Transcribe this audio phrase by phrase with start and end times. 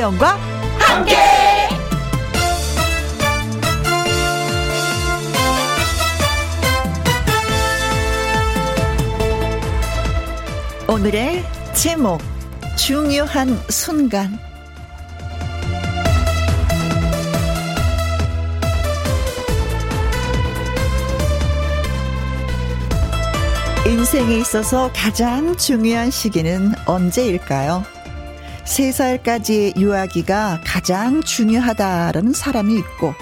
[0.00, 0.38] 김혜영과
[0.78, 1.16] 함께.
[10.88, 11.44] 오늘의
[11.74, 12.20] 제목
[12.76, 14.38] 중요한 순간
[23.86, 27.99] 인생에 있어서 가장 중요한 시기는 언제일까요?
[28.70, 33.14] 세살까지 유아기가 가장 중요하다라는 사람이 있고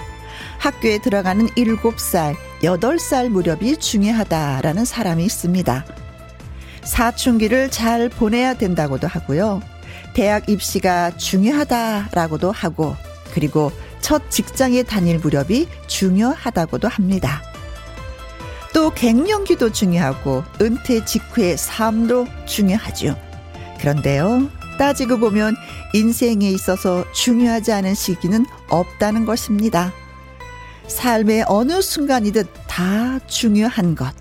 [0.59, 5.87] 학교에 들어가는 일곱 살 여덟 살 무렵이 중요하다라는 사람이 있습니다.
[6.83, 9.63] 사춘기를 잘 보내야 된다고도 하고요.
[10.13, 12.95] 대학 입시가 중요하다라고도 하고
[13.33, 13.73] 그리고
[14.03, 17.43] 첫 직장에 다닐 무렵이 중요하다고도 합니다.
[18.75, 23.17] 또 갱년기도 중요하고 은퇴 직후의 삶도 중요하죠.
[23.81, 24.58] 그런데요.
[24.79, 25.57] 따지고 보면
[25.93, 29.93] 인생에 있어서 중요하지 않은 시기는 없다는 것입니다.
[30.87, 34.15] 삶의 어느 순간이든 다 중요한 것.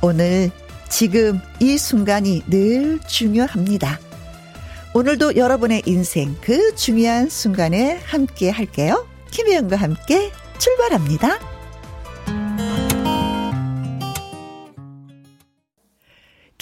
[0.00, 0.50] 오늘,
[0.88, 3.98] 지금 이 순간이 늘 중요합니다.
[4.94, 9.06] 오늘도 여러분의 인생 그 중요한 순간에 함께 할게요.
[9.30, 11.51] 김혜영과 함께 출발합니다.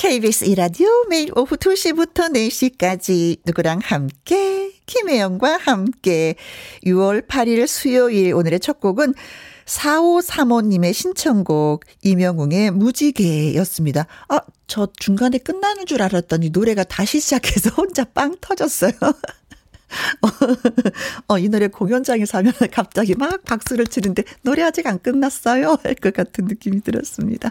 [0.00, 6.36] KBS 이라디오 매일 오후 2시부터 4시까지 누구랑 함께 김혜영과 함께
[6.86, 9.12] 6월 8일 수요일 오늘의 첫 곡은
[9.66, 14.06] 4535님의 신청곡 이명웅의 무지개였습니다.
[14.30, 18.92] 아, 저 중간에 끝나는 줄 알았더니 노래가 다시 시작해서 혼자 빵 터졌어요.
[21.28, 25.76] 어, 이 노래 공연장에서 하면 갑자기 막 박수를 치는데 노래 아직 안 끝났어요.
[25.82, 27.50] 할 것 같은 느낌이 들었습니다.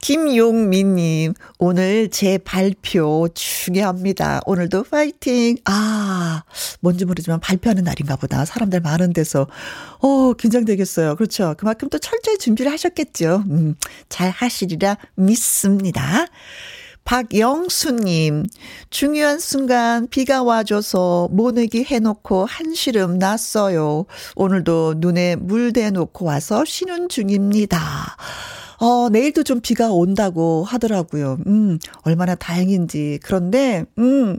[0.00, 4.40] 김용민님, 오늘 제 발표 중요합니다.
[4.46, 5.56] 오늘도 파이팅!
[5.66, 6.42] 아,
[6.80, 8.44] 뭔지 모르지만 발표하는 날인가 보다.
[8.44, 9.46] 사람들 많은 데서.
[9.98, 11.16] 어, 긴장되겠어요.
[11.16, 11.54] 그렇죠.
[11.58, 13.44] 그만큼 또 철저히 준비를 하셨겠죠.
[13.50, 13.74] 음,
[14.08, 16.26] 잘 하시리라 믿습니다.
[17.04, 18.46] 박영수님,
[18.90, 24.06] 중요한 순간 비가 와줘서 모내기 해놓고 한시름 났어요.
[24.36, 28.16] 오늘도 눈에 물 대놓고 와서 쉬는 중입니다.
[28.80, 31.36] 어, 내일도 좀 비가 온다고 하더라고요.
[31.46, 33.20] 음, 얼마나 다행인지.
[33.22, 34.38] 그런데, 음,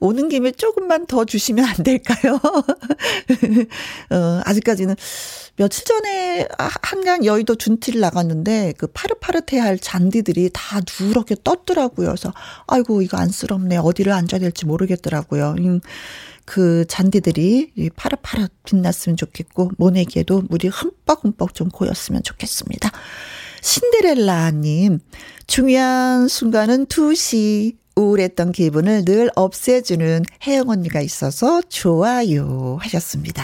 [0.00, 2.40] 오는 김에 조금만 더 주시면 안 될까요?
[4.10, 4.96] 어, 아직까지는
[5.54, 12.08] 며칠 전에 한강 여의도 준티를 나갔는데 그 파릇파릇해 할 잔디들이 다 누렇게 떴더라고요.
[12.08, 12.32] 그래서
[12.66, 13.76] 아이고, 이거 안쓰럽네.
[13.76, 15.54] 어디를 앉아야 될지 모르겠더라고요.
[15.60, 15.80] 음.
[16.44, 22.90] 그 잔디들이 파릇파릇 빛났으면 좋겠고 모내기에도 물이 흠뻑흠뻑 좀 고였으면 좋겠습니다.
[23.66, 25.00] 신데렐라님,
[25.48, 27.74] 중요한 순간은 2시.
[27.96, 33.42] 우울했던 기분을 늘 없애주는 혜영 언니가 있어서 좋아요 하셨습니다.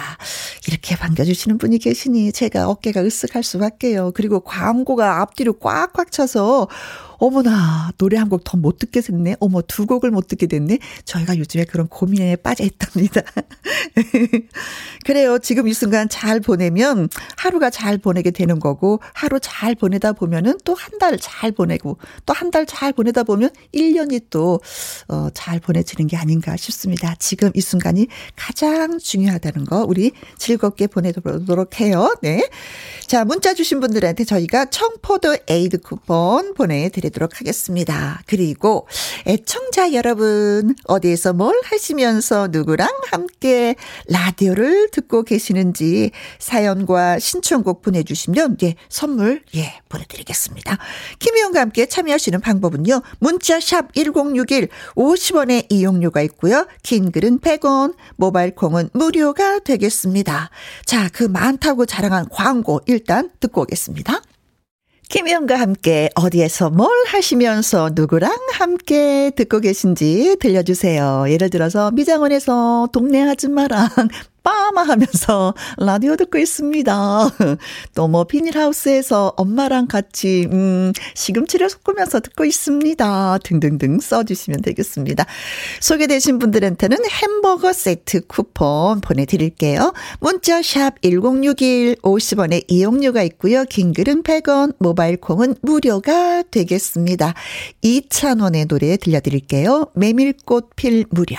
[0.68, 4.12] 이렇게 반겨주시는 분이 계시니 제가 어깨가 으쓱할 수밖에요.
[4.14, 6.68] 그리고 광고가 앞뒤로 꽉꽉 차서
[7.22, 9.36] 어머나, 노래 한 곡 더 못 듣게 됐네.
[9.38, 10.78] 어머, 두 곡을 못 듣게 됐네.
[11.04, 13.22] 저희가 요즘에 그런 고민에 빠져 있답니다.
[15.06, 15.38] 그래요.
[15.38, 20.74] 지금 이 순간 잘 보내면 하루가 잘 보내게 되는 거고, 하루 잘 보내다 보면은 또
[20.74, 24.60] 한 달 잘 보내고, 또 한 달 잘 보내다 보면 1년이 또,
[25.08, 27.14] 어, 잘 보내지는 게 아닌가 싶습니다.
[27.20, 32.12] 지금 이 순간이 가장 중요하다는 거, 우리 즐겁게 보내도록 해요.
[32.20, 32.48] 네.
[33.06, 38.20] 자, 문자 주신 분들한테 저희가 청포도 에이드 쿠폰 보내드리 도록 드리도록 하겠습니다.
[38.26, 38.86] 그리고
[39.26, 43.76] 애청자 여러분 어디에서 뭘 하시면서 누구랑 함께
[44.08, 50.78] 라디오를 듣고 계시는지 사연과 신청곡 보내주시면 예 선물 예 보내드리겠습니다.
[51.18, 53.02] 김희영과 함께 참여하시는 방법은요.
[53.20, 56.66] 문자샵 1061 50원의 이용료가 있고요.
[56.82, 60.50] 긴 글은 100원 모바일 콩은 무료가 되겠습니다.
[60.86, 64.22] 자 그 많다고 자랑한 광고 일단 듣고 오겠습니다.
[65.12, 71.26] 김희영과 함께 어디에서 뭘 하시면서 누구랑 함께 듣고 계신지 들려주세요.
[71.28, 73.88] 예를 들어서 미장원에서 동네 아줌마랑
[74.42, 77.28] 빠마 하면서 라디오 듣고 있습니다.
[77.94, 83.38] 또 뭐 비닐하우스에서 엄마랑 같이 음 시금치를 섞으면서 듣고 있습니다.
[83.38, 85.24] 등등등 써주시면 되겠습니다.
[85.80, 89.94] 소개되신 분들한테는 햄버거 세트 쿠폰 보내드릴게요.
[90.20, 93.64] 문자샵 1061 50원의 이용료가 있고요.
[93.64, 97.32] 긴 글은 100원 모바일 콩은 무료가 되겠습니다.
[97.80, 99.86] 이찬원의 노래 들려드릴게요.
[99.94, 101.38] 메밀꽃 필 무렵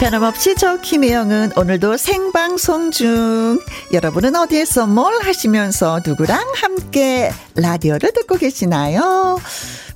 [0.00, 3.58] 변함없이 저 김혜영은 오늘도 생방송 중.
[3.92, 9.40] 여러분은 어디에서 뭘 하시면서 누구랑 함께 라디오를 듣고 계시나요?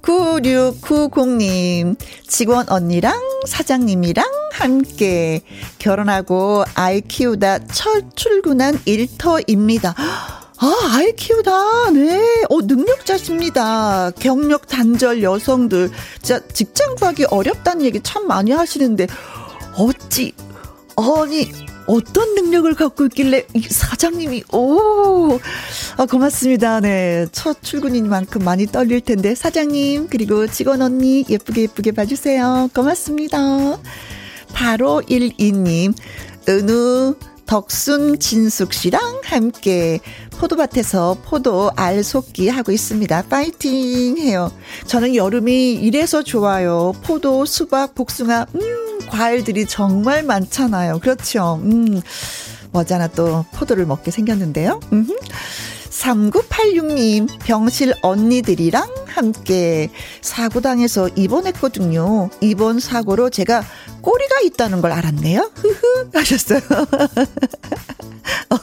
[0.03, 1.97] 9690님,
[2.27, 3.15] 직원 언니랑
[3.47, 5.43] 사장님이랑 함께
[5.79, 9.95] 결혼하고 아이 키우다 첫 출근한 일터입니다.
[9.97, 11.91] 아, 아이 키우다.
[11.93, 12.45] 네.
[12.49, 14.11] 어, 능력자십니다.
[14.19, 15.91] 경력 단절 여성들.
[16.23, 19.09] 진짜 직장 구하기 어렵다는 얘기 참 많이 하시는데,
[19.77, 20.33] 어찌,
[20.97, 21.51] 아니,
[21.87, 25.39] 어떤 능력을 갖고 있길래 사장님이 오
[25.97, 26.81] 아, 고맙습니다.
[26.81, 27.27] 네.
[27.33, 32.71] 첫 출근인 만큼 많이 떨릴 텐데 사장님 그리고 직원 언니 예쁘게 예쁘게 봐주세요.
[32.75, 33.39] 고맙습니다.
[34.53, 35.95] 바로 12님
[36.49, 37.17] 은우
[37.47, 40.01] 덕순 진숙 씨랑 함께
[40.39, 43.23] 포도밭에서 포도 알 속기 하고 있습니다.
[43.29, 44.51] 파이팅 해요.
[44.87, 46.93] 저는 여름이 이래서 좋아요.
[47.03, 51.01] 포도, 수박, 복숭아, 음, 과일들이 정말 많잖아요.
[51.01, 51.61] 그렇죠.
[51.63, 52.01] 음,
[52.73, 54.81] 머지않아 또 포도를 먹게 생겼는데요.
[54.93, 55.07] 음.
[56.03, 59.91] 3986님, 병실 언니들이랑 함께
[60.21, 62.29] 사고당해서 입원했거든요.
[62.41, 63.63] 입원 사고로 제가
[64.01, 65.53] 꼬리가 있다는 걸 알았네요.
[65.55, 66.61] 흐흐 하셨어요.
[68.51, 68.57] 어,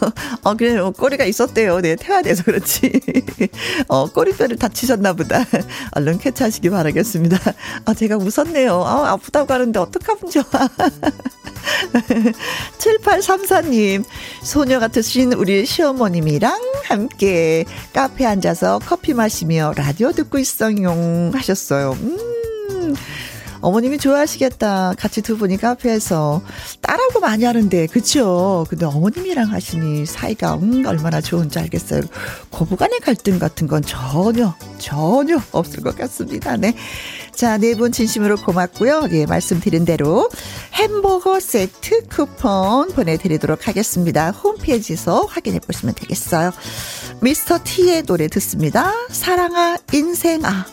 [0.44, 1.80] 어, 그래, 어, 꼬리가 있었대요.
[1.80, 3.00] 네, 태화돼서 그렇지.
[3.88, 5.46] 어, 꼬리뼈를 다치셨나 보다.
[5.92, 7.38] 얼른 쾌차하시기 바라겠습니다.
[7.86, 8.84] 아, 제가 웃었네요.
[8.84, 10.44] 아, 아프다고 하는데 어떡하면 좋아.
[12.78, 14.04] 7834님,
[14.44, 21.32] 소녀 같으신 우리 시어머님이랑 함께 카페 앉아서 커피 마시며 라디오 듣고 있어요.
[21.34, 21.98] 하셨어요.
[22.02, 22.96] 음.
[23.62, 24.94] 어머님이 좋아하시겠다.
[24.98, 26.42] 같이 두 분이 카페에서
[26.82, 28.66] 딸하고 많이 하는데 그쵸?
[28.70, 32.02] 근데 어머님이랑 하시니 사이가 음 얼마나 좋은지 알겠어요.
[32.52, 36.56] 고부간의 갈등 같은 건 전혀 전혀 없을 것 같습니다.
[36.58, 36.74] 네.
[37.36, 39.08] 자, 네 분 진심으로 고맙고요.
[39.12, 40.30] 예, 말씀드린 대로
[40.74, 44.32] 햄버거 세트 쿠폰 보내드리도록 하겠습니다.
[44.32, 46.52] 홈페이지에서 확인해 보시면 되겠어요.
[47.22, 48.92] 미스터 T의 노래 듣습니다.
[49.10, 50.66] 사랑아, 인생아.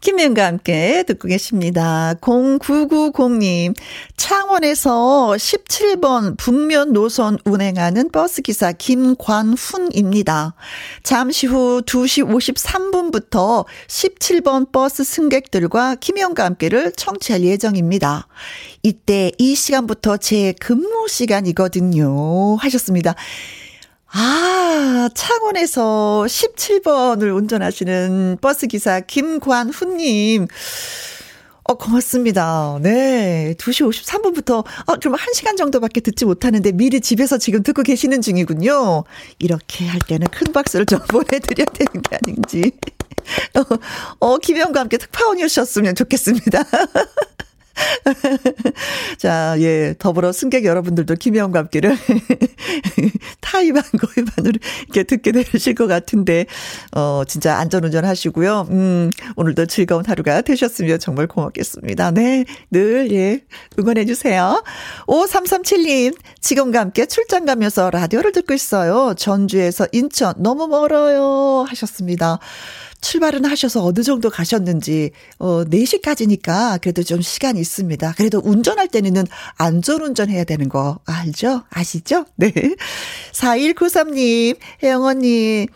[0.00, 2.14] 김현과 함께 듣고 계십니다.
[2.20, 3.74] 0990님,
[4.16, 10.54] 창원에서 17번 북면 노선 운행하는 버스기사 김관훈입니다.
[11.02, 18.28] 잠시 후 2시 53분부터 17번 버스 승객들과 김현과 함께를 청취할 예정입니다.
[18.82, 22.56] 이때 이 시간부터 제 근무 시간이거든요.
[22.56, 23.14] 하셨습니다.
[24.18, 30.46] 아, 창원에서 17번을 운전하시는 버스기사 김관훈님.
[31.64, 32.78] 어, 고맙습니다.
[32.80, 33.54] 네.
[33.58, 39.04] 2시 53분부터, 어, 그럼 1시간 정도밖에 듣지 못하는데 미리 집에서 지금 듣고 계시는 중이군요.
[39.38, 42.72] 이렇게 할 때는 큰 박수를 좀 보내드려야 되는 게 아닌지.
[43.54, 43.62] 어,
[44.20, 46.64] 어 김영과 함께 특파원이셨으면 좋겠습니다.
[49.18, 51.96] 자, 예, 더불어 승객 여러분들도 김혜영과 함께를
[53.40, 56.46] 타이반 고이반으로 이렇게 듣게 되실 것 같은데,
[56.92, 58.68] 어, 진짜 안전운전 하시고요.
[58.70, 62.10] 음, 오늘도 즐거운 하루가 되셨으면 정말 고맙겠습니다.
[62.12, 63.40] 네, 늘, 예,
[63.78, 64.62] 응원해주세요.
[65.06, 69.14] 5337님, 지금과 함께 출장 가면서 라디오를 듣고 있어요.
[69.16, 71.64] 전주에서 인천 너무 멀어요.
[71.68, 72.38] 하셨습니다.
[73.06, 78.14] 출발은 하셔서 어느 정도 가셨는지, 어, 4시까지니까 그래도 좀 시간이 있습니다.
[78.16, 79.24] 그래도 운전할 때는
[79.56, 81.62] 안전 운전 해야 되는 거 알죠?
[81.70, 82.26] 아시죠?
[82.34, 82.52] 네.
[83.32, 85.68] 4193님, 혜영 언니,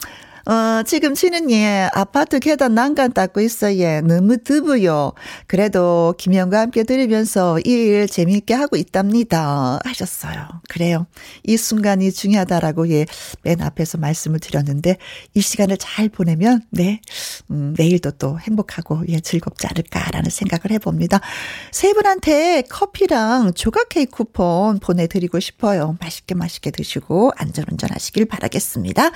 [0.46, 3.78] 어, 지금 치는 예, 아파트 계단 난간 닦고 있어요.
[3.78, 5.12] 예, 너무 드부요.
[5.46, 9.78] 그래도 김영과 함께 들으면서 일 재미있게 하고 있답니다.
[9.84, 10.46] 하셨어요.
[10.68, 11.06] 그래요.
[11.42, 13.06] 이 순간이 중요하다라고 예,
[13.42, 14.96] 맨 앞에서 말씀을 드렸는데
[15.34, 17.00] 이 시간을 잘 보내면 네,
[17.50, 21.20] 음, 내일도 또 행복하고 예, 즐겁지 않을까라는 생각을 해봅니다.
[21.72, 25.96] 세 분한테 커피랑 조각 케이크 쿠폰 보내드리고 싶어요.
[26.00, 29.10] 맛있게 맛있게 드시고 안전운전 하시길 바라겠습니다.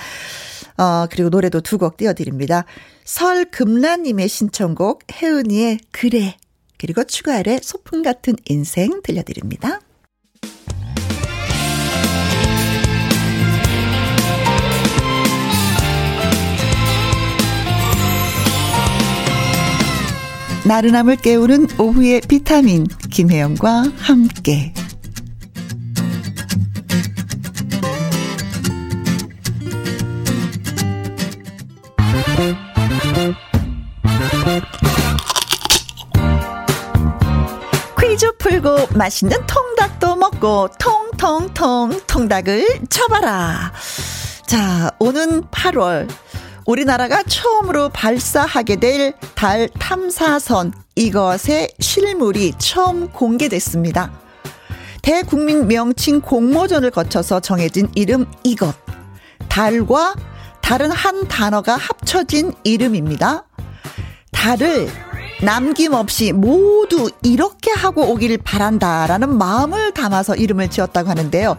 [0.77, 2.65] 어, 그리고 노래도 두 곡 띄워드립니다.
[3.05, 6.37] 설금란님의 신청곡 혜은이의 그래
[6.79, 9.81] 그리고 추가열의 소풍 같은 인생 들려드립니다.
[20.67, 24.73] 나른함을 깨우는 오후의 비타민 김혜영과 함께
[38.95, 43.73] 맛있는 통닭도 먹고 통 통통 통닭을 쳐봐라.
[44.47, 46.09] 자, 오는 8월
[46.67, 54.11] 우리나라가 처음으로 발사하게 될 달 탐사선 이것의 실물이 처음 공개됐습니다.
[55.03, 58.75] 대국민 명칭 공모전을 거쳐서 정해진 이름 이것.
[59.51, 60.15] 달과
[60.63, 63.45] 다른 한 단어가 합쳐진 이름입니다.
[64.33, 64.89] 달을
[65.45, 71.59] 남김없이 모두 이렇게 하고 오길 바란다라는 마음을 담아서 이름을 지었다고 하는데요.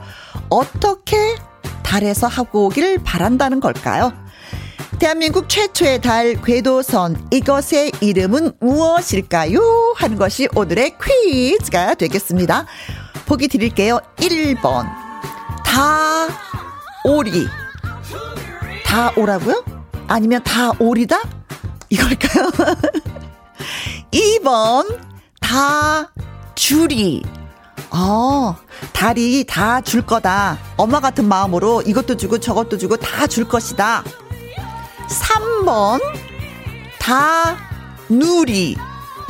[0.50, 1.36] 어떻게
[1.84, 4.12] 달에서 하고 오길 바란다는 걸까요?
[4.98, 9.94] 대한민국 최초의 달 궤도선 이것의 이름은 무엇일까요?
[9.98, 12.66] 하는 것이 오늘의 퀴즈가 되겠습니다.
[13.28, 14.00] 보기 드릴게요.
[14.16, 14.86] 1번
[15.64, 16.28] 다
[17.04, 17.46] 오리
[18.84, 19.64] 다 오라고요?
[20.08, 21.22] 아니면 다 오리다?
[21.90, 22.50] 이걸까요?
[24.12, 25.00] 2번
[25.42, 26.12] 다
[26.56, 27.24] 줄이
[27.92, 28.56] 어,
[28.94, 30.58] 달이 다 줄 거다.
[30.76, 34.04] 엄마 같은 마음으로 이것도 주고 저것도 주고 다 줄 것이다.
[35.08, 36.02] 3번
[37.00, 37.56] 다
[38.10, 38.76] 누리.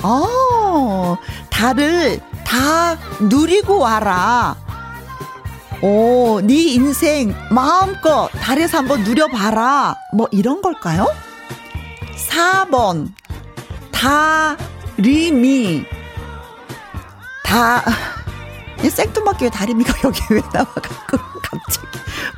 [0.04, 1.16] 어,
[1.50, 4.56] 달을 다 누리고 와라.
[5.82, 9.96] 오, 네 인생 마음껏 달에서 한번 누려봐라.
[10.14, 11.06] 뭐 이런 걸까요?
[12.30, 13.10] 4번
[13.96, 14.58] 다
[14.98, 15.86] 리미.
[17.44, 17.82] 다
[18.78, 21.88] 생뚱맞게 다리미가 여기 왜 나와갖고 갑자기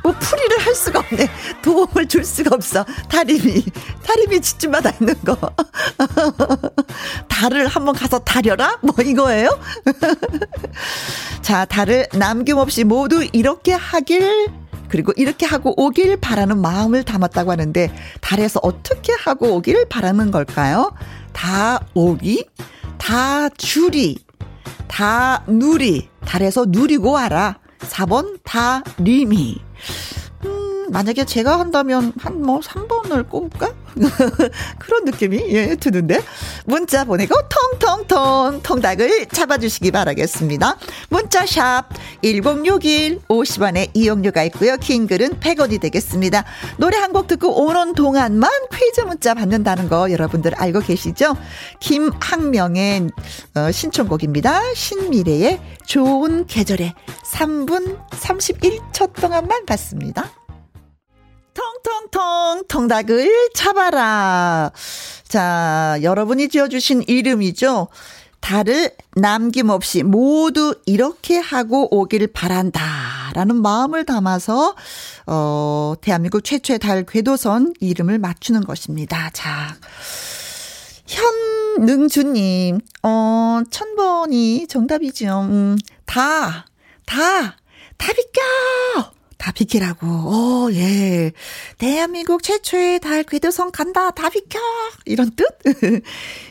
[0.02, 1.28] 뭐 풀이를 할 수가 없네.
[1.60, 2.84] 도움을 줄 수가 없어.
[3.08, 3.64] 다리미.
[4.04, 5.36] 다리미 집집마다 있는 거.
[7.28, 8.78] 달을 한번 가서 다려라?
[8.80, 9.58] 뭐 이거예요?
[11.42, 14.46] 자 달을 남김없이 모두 이렇게 하길
[14.88, 20.92] 그리고 이렇게 하고 오길 바라는 마음을 담았다고 하는데 달에서 어떻게 하고 오길 바라는 걸까요?
[21.38, 22.46] 다 오기,
[22.98, 24.18] 다 주리,
[24.88, 27.60] 다 누리, 달에서 누리고 와라.
[27.78, 29.60] 4번 다 리미.
[30.90, 33.74] 만약에 제가 한다면 한 뭐 3번을 꼽을까?
[34.78, 36.22] 그런 느낌이 예, 드는데
[36.64, 40.76] 문자 보내고 통통통 통닭을 잡아주시기 바라겠습니다.
[41.10, 41.88] 문자샵
[42.22, 44.76] 1061 50원에 이용료가 있고요.
[44.76, 46.44] 긴 글은 100원이 되겠습니다.
[46.78, 51.34] 노래 한 곡 듣고 오는 동안만 퀴즈 문자 받는다는 거 여러분들 알고 계시죠?
[51.80, 53.08] 김학명의
[53.56, 54.74] 어, 신청곡입니다.
[54.74, 60.30] 신미래의 좋은 계절에 3분 31초 동안만 받습니다.
[61.58, 64.70] 통통통 통닭을 잡아라.
[65.26, 67.88] 자, 여러분이 지어주신 이름이죠.
[68.40, 73.32] 달을 남김없이 모두 이렇게 하고 오길 바란다.
[73.34, 74.76] 라는 마음을 담아서,
[75.26, 79.30] 어, 대한민국 최초의 달 궤도선 이름을 맞추는 것입니다.
[79.32, 79.76] 자.
[81.08, 85.40] 현능주님, 어, 천번이 정답이죠.
[85.40, 86.66] 음, 다,
[87.04, 87.56] 다,
[87.96, 89.17] 다 비껴!
[89.38, 90.06] 다 비키라고.
[90.06, 91.32] 어, 예.
[91.78, 94.10] 대한민국 최초의 달 궤도선 간다.
[94.10, 94.58] 다 비켜.
[95.06, 95.46] 이런 뜻?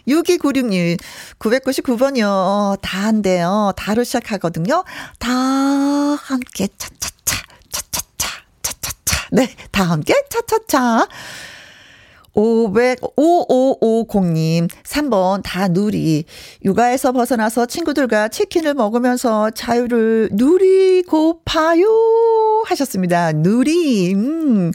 [0.08, 0.98] 6296님,
[1.38, 2.26] 999번이요.
[2.26, 3.74] 어, 다 한대요.
[3.76, 4.84] 다로 시작하거든요.
[5.20, 7.36] 다 함께 차차차,
[7.72, 8.30] 차차차,
[8.64, 9.28] 차차차.
[9.34, 11.08] 네, 다 함께 차차차.
[12.34, 16.24] 500, 5550님, 3번, 다 누리.
[16.64, 21.88] 육아에서 벗어나서 친구들과 치킨을 먹으면서 자유를 누리고 파요.
[22.70, 23.32] 하셨습니다.
[23.34, 24.14] 누리.
[24.14, 24.72] 음.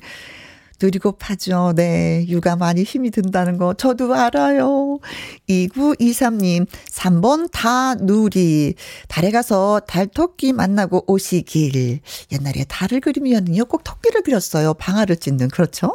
[0.83, 1.75] 누리고파죠.
[1.77, 2.27] 네.
[2.29, 4.99] 육아 많이 힘이 든다는 거 저도 알아요.
[5.49, 8.75] 2923님, 3번 다 누리.
[9.09, 12.01] 달에 가서 달 토끼 만나고 오시길.
[12.33, 13.65] 옛날에 달을 그리면요.
[13.67, 14.75] 꼭 토끼를 그렸어요.
[14.75, 15.49] 방아를 찢는.
[15.49, 15.93] 그렇죠?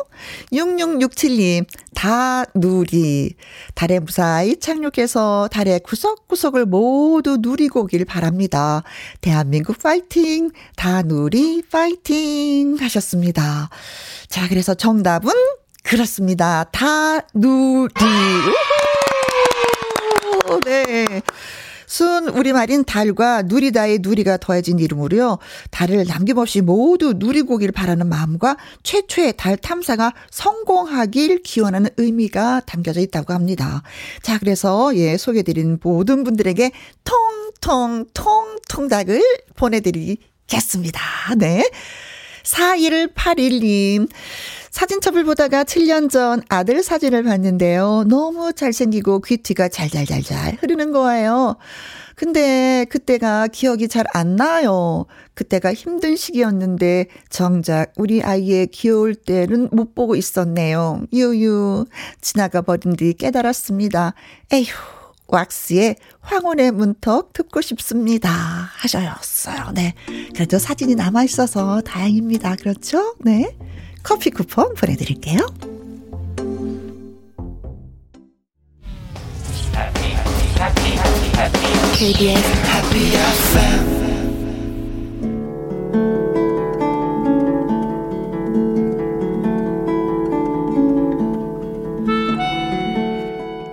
[0.54, 3.36] 6667님, 다 누리.
[3.76, 8.84] 달에 무사히 착륙해서 달의 구석구석을 모두 누리고 오길 바랍니다.
[9.22, 10.52] 대한민국 파이팅!
[10.76, 12.78] 다 누리 파이팅!
[12.80, 13.70] 하셨습니다.
[14.30, 15.32] 자, 그래서 정답은
[15.84, 16.66] 그렇습니다.
[16.72, 17.94] 다 누리.
[20.66, 21.22] 네.
[21.88, 25.38] 순 우리말인 달과 누리다의 누리가 더해진 이름으로요.
[25.72, 33.84] 달을 남김없이 모두 누리고길 바라는 마음과 최초의 달 탐사가 성공하길 기원하는 의미가 담겨져 있다고 합니다.
[34.22, 36.72] 자, 그래서 예, 소개드린 모든 분들에게
[37.06, 39.24] 통통통 통닭을
[39.56, 41.02] 보내드리겠습니다.
[41.38, 41.64] 네.
[42.44, 44.10] 4181님.
[44.78, 48.04] 사진첩을 보다가 7년 전 아들 사진을 봤는데요.
[48.08, 51.56] 너무 잘생기고 귀티가 잘잘잘잘 흐르는 거예요.
[52.16, 55.08] 근데 그때가 기억이 잘 안 나요.
[55.34, 61.02] 그때가 힘든 시기였는데 정작 우리 아이의 귀여울 때는 못 보고 있었네요.
[61.12, 61.86] 유유.
[62.22, 64.14] 지나가 버린 뒤 깨달았습니다.
[64.54, 64.68] 에휴.
[65.30, 68.30] 왁스의 황혼의 문턱 듣고 싶습니다.
[68.30, 69.72] 하셨어요.
[69.74, 69.94] 네.
[70.36, 72.56] 그래도 사진이 남아있어서 다행입니다.
[72.56, 73.16] 그렇죠?
[73.26, 73.58] 네.
[74.08, 75.40] 커피 쿠폰 보내드릴게요.
[81.94, 83.98] KBS Happy FM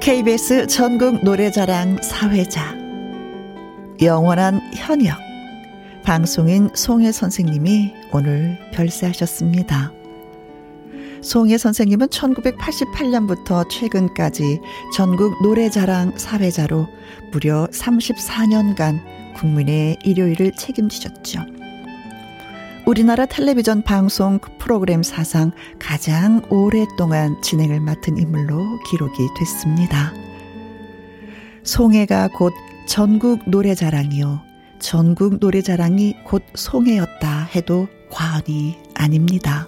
[0.00, 2.74] KBS 전국 노래자랑 사회자
[4.02, 5.20] 영원한 현역
[6.02, 10.03] 방송인 송혜 선생님이 오늘 별세하셨습니다.
[11.24, 14.60] 송혜 선생님은 1988년부터 최근까지
[14.94, 16.86] 전국 노래자랑 사회자로
[17.32, 19.00] 무려 34년간
[19.34, 21.40] 국민의 일요일을 책임지셨죠.
[22.86, 30.12] 우리나라 텔레비전 방송 프로그램 사상 가장 오랫동안 진행을 맡은 인물로 기록이 됐습니다.
[31.62, 32.52] 송해가 곧
[32.86, 34.42] 전국 노래자랑이요.
[34.78, 39.66] 전국 노래자랑이 곧 송해였다 해도 과언이 아닙니다.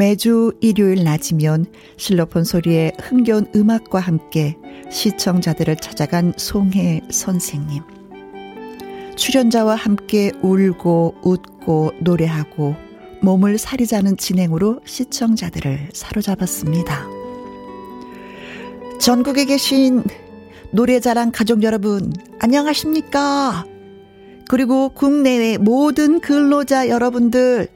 [0.00, 1.66] 매주 일요일 낮이면
[1.98, 4.56] 실로폰 소리의 흥겨운 음악과 함께
[4.90, 7.82] 시청자들을 찾아간 송해 선생님.
[9.14, 12.76] 출연자와 함께 울고 웃고 노래하고
[13.20, 17.06] 몸을 사리자는 진행으로 시청자들을 사로잡았습니다.
[19.00, 20.02] 전국에 계신
[20.72, 23.66] 노래자랑 가족 여러분, 안녕하십니까?
[24.48, 27.68] 그리고 국내외 모든 근로자 여러분들,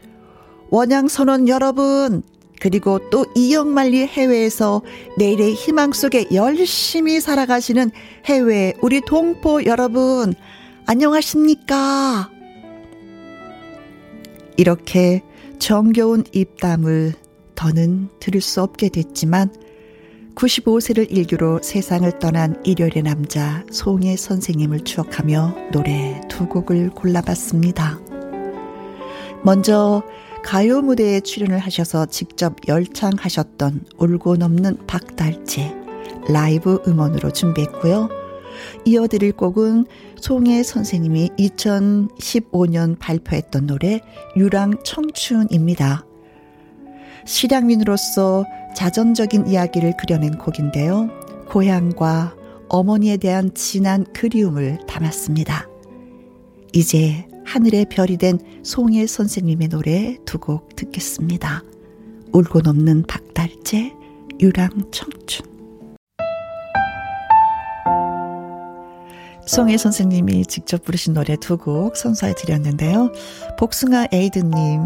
[0.74, 2.24] 원양 선원 여러분,
[2.58, 4.82] 그리고 또 이영만리 해외에서
[5.18, 7.92] 내일의 희망 속에 열심히 살아가시는
[8.24, 10.34] 해외 우리 동포 여러분,
[10.86, 12.28] 안녕하십니까?
[14.56, 15.22] 이렇게
[15.60, 17.12] 정겨운 입담을
[17.54, 19.54] 더는 들을 수 없게 됐지만
[20.34, 28.00] 95세를 일규로 세상을 떠난 일요일의 남자 송혜 선생님을 추억하며 노래 두 곡을 골라봤습니다.
[29.44, 30.02] 먼저
[30.44, 35.74] 가요 무대에 출연을 하셔서 직접 열창하셨던 울고 넘는 박달재
[36.28, 38.10] 라이브 음원으로 준비했고요.
[38.84, 39.86] 이어드릴 곡은
[40.20, 44.00] 송혜 선생님이 2015년 발표했던 노래
[44.36, 46.04] 유랑 청춘입니다.
[47.24, 48.44] 실향민으로서
[48.76, 51.08] 자전적인 이야기를 그려낸 곡인데요.
[51.48, 52.36] 고향과
[52.68, 55.68] 어머니에 대한 진한 그리움을 담았습니다.
[56.74, 61.62] 이제 하늘의 별이 된 송혜 선생님의 노래 두 곡 듣겠습니다.
[62.32, 63.92] 울고 넘는 박달재,
[64.40, 65.46] 유랑 청춘.
[69.46, 73.12] 송혜 선생님이 직접 부르신 노래 두 곡 선사해 드렸는데요.
[73.56, 74.80] 복숭아 에이드님,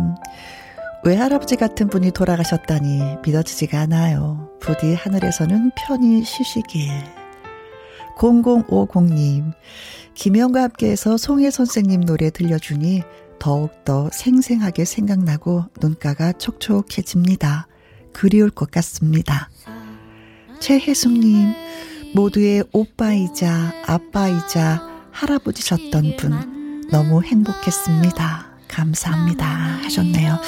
[1.07, 4.51] 외할아버지 같은 분이 돌아가셨다니 믿어지지가 않아요.
[4.61, 6.91] 부디 하늘에서는 편히 쉬시길.
[8.19, 9.53] 0050님,
[10.15, 13.03] 김영과 함께해서 송혜 선생님 노래 들려주니
[13.39, 17.69] 더욱더 생생하게 생각나고 눈가가 촉촉해집니다.
[18.13, 19.49] 그리울 것 같습니다.
[20.59, 21.53] 최혜숙님,
[22.15, 28.47] 모두의 오빠이자 아빠이자 할아버지셨던 분 너무 행복했습니다.
[28.67, 29.47] 감사합니다.
[29.85, 30.39] 하셨네요.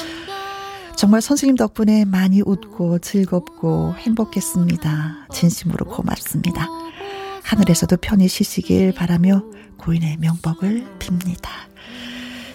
[0.97, 5.29] 정말 선생님 덕분에 많이 웃고 즐겁고 행복했습니다.
[5.33, 6.69] 진심으로 고맙습니다.
[7.51, 9.43] 하늘에서도 편히 쉬시길 바라며
[9.77, 11.49] 고인의 명복을 빕니다.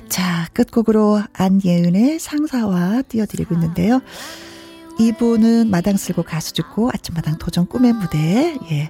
[0.08, 4.00] 자, 끝곡으로 안예은의 상사와 띄워드리고 있는데요.
[4.98, 8.90] 이분은 마당 쓸고 가수 듣고 아침마당 도전 꿈의 무대 예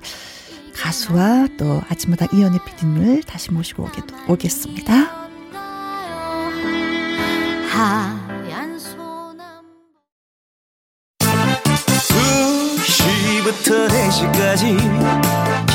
[0.75, 5.27] 가수와 또 아침마당 이연희 PD님을 다시 모시고 오겠, 오겠습니다.
[7.71, 9.65] 하얀 소남
[12.85, 15.74] 2시부터 4시까지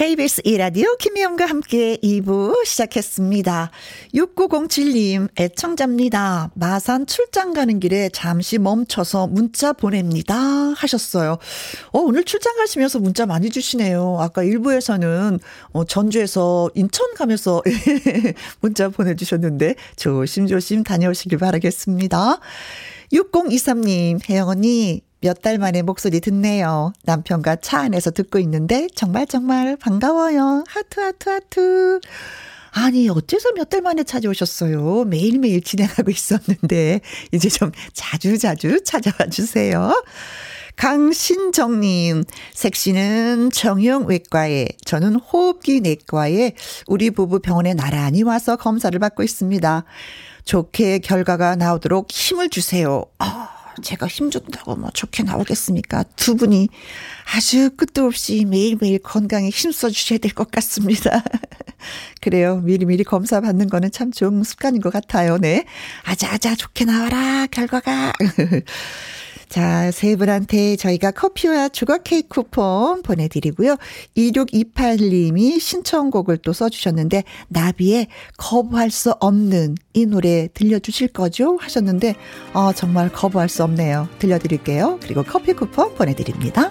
[0.00, 3.70] KBS 1라디오 김희영과 함께 2부 시작했습니다.
[4.14, 6.52] 6907님 애청자입니다.
[6.54, 11.32] 마산 출장 가는 길에 잠시 멈춰서 문자 보냅니다 하셨어요.
[11.92, 14.16] 어, 오늘 출장 가시면서 문자 많이 주시네요.
[14.20, 15.38] 아까 1부에서는
[15.72, 17.62] 어, 전주에서 인천 가면서
[18.62, 22.40] 문자 보내주셨는데 조심조심 다녀오시길 바라겠습니다.
[23.12, 26.92] 6023님 혜영 언니 몇 달 만에 목소리 듣네요.
[27.04, 30.64] 남편과 차 안에서 듣고 있는데 정말 정말 반가워요.
[30.68, 32.00] 하트 하트 하트.
[32.72, 35.04] 아니, 어째서 몇 달 만에 찾아오셨어요?
[35.04, 37.00] 매일매일 진행하고 있었는데,
[37.32, 39.92] 이제 좀 자주자주 찾아와 주세요.
[40.76, 42.22] 강신정님,
[42.54, 46.52] 색시는 정형외과에, 저는 호흡기 내과에
[46.86, 49.84] 우리 부부 병원에 나란히 와서 검사를 받고 있습니다.
[50.44, 53.04] 좋게 결과가 나오도록 힘을 주세요.
[53.18, 53.48] 아,
[53.82, 56.04] 제가 힘 준다고 뭐 좋게 나오겠습니까?
[56.16, 56.68] 두 분이
[57.34, 61.22] 아주 끝도 없이 매일매일 건강에 힘써 주셔야 될 것 같습니다.
[62.20, 62.56] 그래요.
[62.58, 65.38] 미리미리 검사 받는 거는 참 좋은 습관인 것 같아요.
[65.38, 65.64] 네.
[66.04, 68.12] 아자아자 좋게 나와라, 결과가.
[69.50, 73.76] 자, 세 분한테 저희가 커피와 주각 케이크 쿠폰 보내드리고요.
[74.16, 81.58] 2628님이 신청곡을 또 써주셨는데, 나비의 거부할 수 없는 이 노래 들려주실 거죠?
[81.60, 82.14] 하셨는데,
[82.54, 84.08] 어, 정말 거부할 수 없네요.
[84.20, 85.00] 들려드릴게요.
[85.02, 86.70] 그리고 커피 쿠폰 보내드립니다.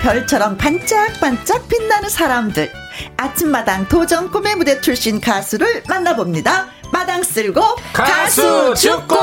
[0.00, 2.70] 별처럼 반짝반짝 빛나는 사람들.
[3.16, 6.68] 아침마당 도전 꿈의 무대 출신 가수를 만나봅니다.
[6.92, 7.60] 마당 쓸고
[7.92, 9.16] 가수 죽고!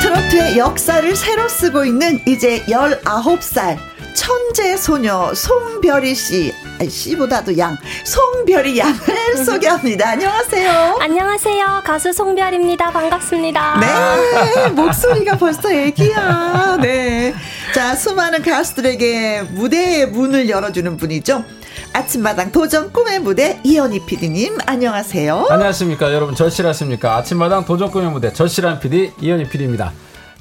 [0.00, 3.76] 트로트의 역사를 새로 쓰고 있는 이제 19살
[4.14, 6.54] 천재 소녀 송별이 씨
[6.88, 8.96] 씨보다도 양, 송별이 양을
[9.44, 10.10] 소개합니다.
[10.10, 10.98] 안녕하세요.
[11.00, 11.82] 안녕하세요.
[11.84, 12.90] 가수 송별입니다.
[12.90, 13.80] 반갑습니다.
[13.80, 16.78] 네, 목소리가 벌써 애기야.
[16.80, 17.34] 네.
[17.74, 21.44] 자, 수많은 가수들에게 무대의 문을 열어주는 분이죠.
[21.92, 25.46] 아침마당 도전 꿈의 무대 이현희 PD님 안녕하세요.
[25.50, 29.92] 안녕하십니까 여러분 절실하십니까 아침마당 도전 꿈의 무대 절실한 PD 이현희 PD입니다.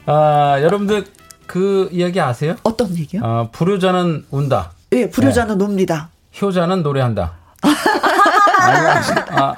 [0.05, 1.05] 아 여러분들
[1.45, 2.55] 그 이야기 아세요?
[2.63, 3.21] 어떤 얘기요?
[3.23, 4.71] 아 불효자는 운다.
[4.93, 5.63] 예, 불효자는 네.
[5.63, 6.09] 웁니다.
[6.41, 7.33] 효자는 노래한다.
[9.31, 9.55] 아,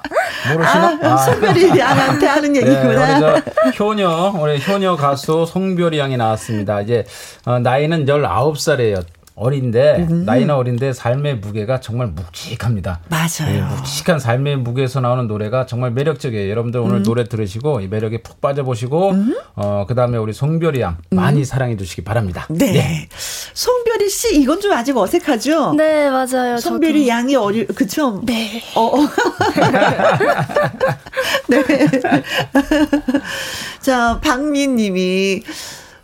[0.54, 1.00] 모르시나?
[1.02, 3.20] 아, 송별이 양한테 하는 네, 얘기구나.
[3.20, 6.82] 네, 우리 효녀, 우리 효녀 가수 송별이 양이 나왔습니다.
[6.82, 7.06] 이제,
[7.46, 9.04] 어, 나이는 19살이에요.
[9.38, 10.26] 어린데 음.
[10.26, 13.02] 나이는 어린데 삶의 무게가 정말 묵직합니다.
[13.08, 13.54] 맞아요.
[13.54, 16.50] 네, 묵직한 삶의 무게에서 나오는 노래가 정말 매력적이에요.
[16.50, 17.04] 여러분들 오늘 음.
[17.04, 19.36] 노래 들으시고 이 매력에 푹 빠져보시고 음.
[19.56, 21.44] 어 그다음에 우리 송별이 양 많이 음.
[21.44, 22.48] 사랑해 주시기 바랍니다.
[22.50, 22.72] 네.
[22.72, 23.08] 네.
[23.54, 25.74] 송별이 씨 이건 좀 아직 어색하죠?
[25.74, 26.58] 네 맞아요.
[26.58, 27.08] 송별이 저도.
[27.08, 28.20] 양이 어리 그쵸?
[28.26, 28.64] 네.
[28.74, 28.88] 어.
[28.88, 28.98] 어.
[31.48, 31.64] 네.
[33.82, 35.44] 자 박민 님이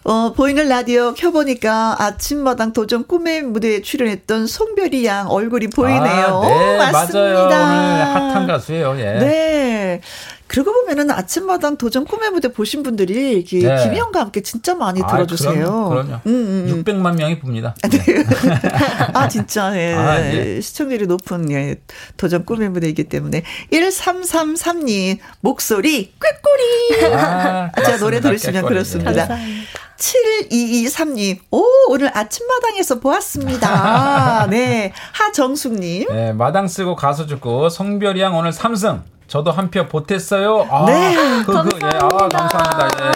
[0.06, 6.02] 어, 보이는 라디오 켜보니까 아침마당 도전 꿈의 무대에 출연했던 송별이 양 얼굴이 보이네요.
[6.02, 7.20] 아, 네, 맞습니다.
[7.50, 7.94] 맞아요.
[7.94, 8.96] 오늘 핫한 가수예요.
[9.00, 9.04] 예.
[9.20, 9.83] 네.
[9.95, 10.01] 네.
[10.47, 13.84] 그러고 보면은 아침마당 도전 꿈의 무대 보신 분들이 이렇게 네.
[13.84, 15.53] 김희영과 함께 진짜 많이 아, 들어주세요.
[15.53, 15.89] 그럼요.
[15.89, 16.21] 그럼 요.
[16.27, 16.32] 음,
[16.67, 16.84] 음.
[16.84, 17.73] 600만 명이 봅니다.
[17.89, 17.99] 네.
[19.13, 19.93] 아, 진짜, 예.
[19.93, 20.62] 아, 예.
[20.62, 21.77] 시청률이 높은, 예.
[22.17, 23.43] 도전 꿈의 무대이기 때문에.
[23.71, 27.13] 1333님, 목소리, 꾀꼬리!
[27.15, 29.12] 아, 자, 노래 들으시면 그렇습니다.
[29.12, 29.84] 감사합니다.
[29.97, 34.47] 7223님, 오, 오늘 아침마당에서 보았습니다.
[34.51, 34.91] 네.
[35.13, 36.08] 하정숙님.
[36.10, 39.01] 네, 마당 쓰고 가수 죽고 성별이 양 오늘 3승.
[39.34, 40.67] 저도 한 표 보탰어요.
[40.69, 41.15] 아, 네.
[41.43, 41.88] 그, 그, 감사합니다.
[41.88, 43.08] 예, 아, 감사합니다.
[43.08, 43.12] 예.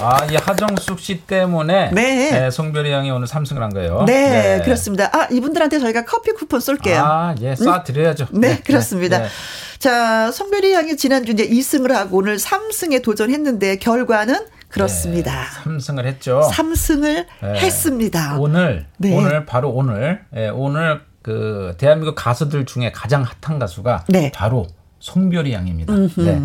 [0.00, 2.30] 아, 이 하정숙 씨 때문에 네.
[2.30, 4.04] 네 송별이 형이 오늘 3승을 한 거예요.
[4.06, 5.10] 네, 네, 그렇습니다.
[5.12, 7.02] 아, 이분들한테 저희가 커피 쿠폰 쏠게요.
[7.04, 8.28] 아, 예, 쏴 드려야죠.
[8.34, 8.40] 음?
[8.40, 9.18] 네, 네, 그렇습니다.
[9.18, 9.28] 네.
[9.80, 14.36] 자, 송별이 형이 지난주 이제 2승을 하고 오늘 3승에 도전했는데 결과는
[14.68, 15.32] 그렇습니다.
[15.64, 16.40] 네, 3승을 했죠.
[16.52, 17.54] 3승을 네.
[17.58, 18.36] 했습니다.
[18.38, 19.12] 오늘 네.
[19.12, 24.30] 오늘 바로 오늘 예, 오늘 그 대한민국 가수들 중에 가장 핫한 가수가 네.
[24.32, 24.68] 바로
[25.08, 25.94] 송별이 양입니다.
[25.94, 26.40] 네.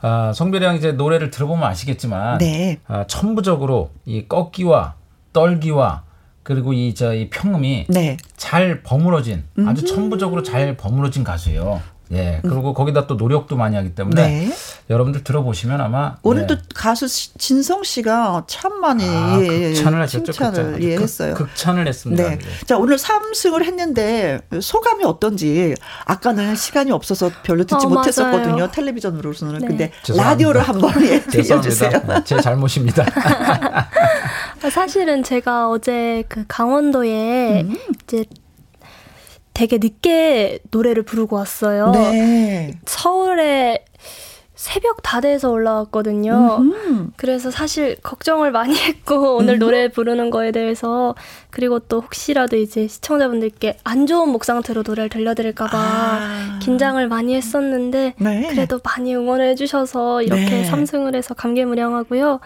[0.00, 2.78] 아, 송별이 양 이제 노래를 들어보면 아시겠지만 네.
[2.86, 4.94] 아, 천부적으로 이 꺾기와
[5.32, 6.02] 떨기와
[6.42, 8.16] 그리고 이 저이 평음이 네.
[8.36, 11.80] 잘 버무러진 아주 천부적으로 잘 버무러진 가수예요.
[12.12, 12.40] 예.
[12.42, 14.52] 그리고 거기다 또 노력도 많이 하기 때문에 네.
[14.90, 16.54] 여러분들 들어보시면 아마 오늘 네.
[16.54, 17.06] 또 가수
[17.38, 20.32] 진성 씨가 참 많이 아, 극찬을 하셨죠.
[20.32, 20.82] 칭찬을 극찬.
[20.82, 21.34] 예, 했어요.
[21.34, 22.22] 극 찬을 했습니다.
[22.22, 22.38] 네.
[22.38, 22.44] 네.
[22.66, 28.54] 자, 오늘 3승을 했는데 소감이 어떤지 아까는 시간이 없어서 별로 듣지 어, 못했었거든요.
[28.56, 28.70] 맞아요.
[28.70, 29.60] 텔레비전으로서는.
[29.60, 29.66] 네.
[29.66, 30.30] 근데 죄송합니다.
[30.30, 31.90] 라디오로 한번 예, 들려주세요.
[32.06, 33.04] 네, 제 잘못입니다.
[34.70, 37.76] 사실은 제가 어제 그 강원도에 음.
[38.04, 38.24] 이제
[39.54, 41.90] 되게 늦게 노래를 부르고 왔어요.
[41.92, 42.72] 네.
[42.86, 43.84] 서울에
[44.54, 46.58] 새벽 다 돼서 올라왔거든요.
[46.60, 47.10] 음흠.
[47.16, 49.58] 그래서 사실 걱정을 많이 했고 오늘 음흠.
[49.58, 51.16] 노래 부르는 거에 대해서
[51.50, 56.58] 그리고 또 혹시라도 이제 시청자분들께 안 좋은 목 상태로 노래를 들려드릴까봐 아.
[56.62, 58.46] 긴장을 많이 했었는데 네.
[58.50, 60.70] 그래도 많이 응원을 해주셔서 이렇게 네.
[60.70, 62.38] 3승을 해서 감개무량하고요.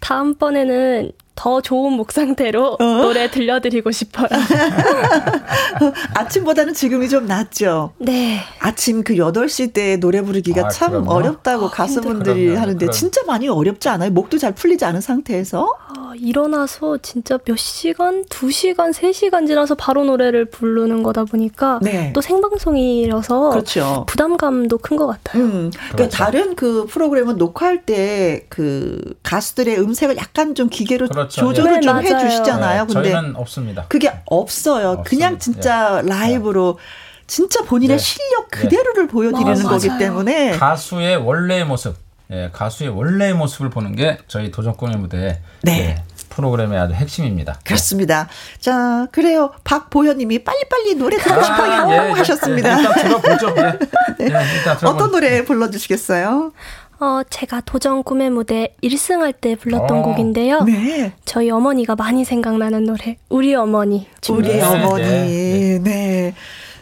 [0.00, 2.84] 다음번에는 더 좋은 목 상태로 어?
[2.84, 4.28] 노래 들려드리고 싶어요.
[6.14, 7.92] 아침보다는 지금이 좀 낫죠?
[7.98, 8.40] 네.
[8.60, 11.10] 아침 그 8시 때 노래 부르기가 아, 참 그럼요?
[11.12, 12.92] 어렵다고 아, 가수분들이 그럼요, 하는데 그럼.
[12.92, 14.10] 진짜 많이 어렵지 않아요?
[14.10, 15.68] 목도 잘 풀리지 않은 상태에서?
[15.88, 22.12] 아, 일어나서 진짜 몇 시간, 2시간, 3시간 지나서 바로 노래를 부르는 거다 보니까 네.
[22.14, 24.04] 또 생방송이라서 그렇죠.
[24.08, 25.42] 부담감도 큰 것 같아요.
[25.42, 26.16] 음, 그러니까 그렇죠.
[26.16, 31.23] 다른 그 프로그램은 녹화할 때 그 가수들의 음색을 약간 좀 기계로 그렇죠.
[31.24, 31.40] 그렇죠.
[31.40, 32.06] 조절을 네, 좀 맞아요.
[32.06, 32.86] 해주시잖아요.
[32.86, 33.84] 네, 근데 저희는 없습니다.
[33.88, 34.90] 그게 없어요.
[34.90, 35.02] 없습니다.
[35.10, 36.08] 그냥 진짜 네.
[36.08, 36.78] 라이브로
[37.26, 38.02] 진짜 본인의 네.
[38.02, 38.60] 실력 네.
[38.60, 39.68] 그대로를 보여드리는 맞아요.
[39.68, 41.96] 거기 때문에 가수의 원래의 모습,
[42.30, 45.72] 예, 가수의 원래의 모습을 보는 게 저희 도전공의 무대 네.
[45.72, 47.60] 예, 프로그램의 아주 핵심입니다.
[47.64, 48.28] 그렇습니다.
[48.60, 49.52] 자, 그래요.
[49.64, 52.76] 박보현님이 빨리빨리 노래 듣고 아, 싶어요 예, 예, 하셨습니다.
[52.78, 53.50] 예, 일단 들어보죠.
[53.54, 53.78] 네.
[54.18, 54.26] 네.
[54.56, 56.52] 일단 어떤 노래 불러주시겠어요?
[57.00, 60.02] 어, 제가 도전 꿈의 무대 1승할 때 불렀던 어.
[60.02, 60.62] 곡인데요.
[60.64, 61.12] 네.
[61.24, 64.06] 저희 어머니가 많이 생각나는 노래, 우리 어머니.
[64.30, 65.02] 우리 어머니.
[65.02, 65.78] 네.
[65.82, 66.34] 네.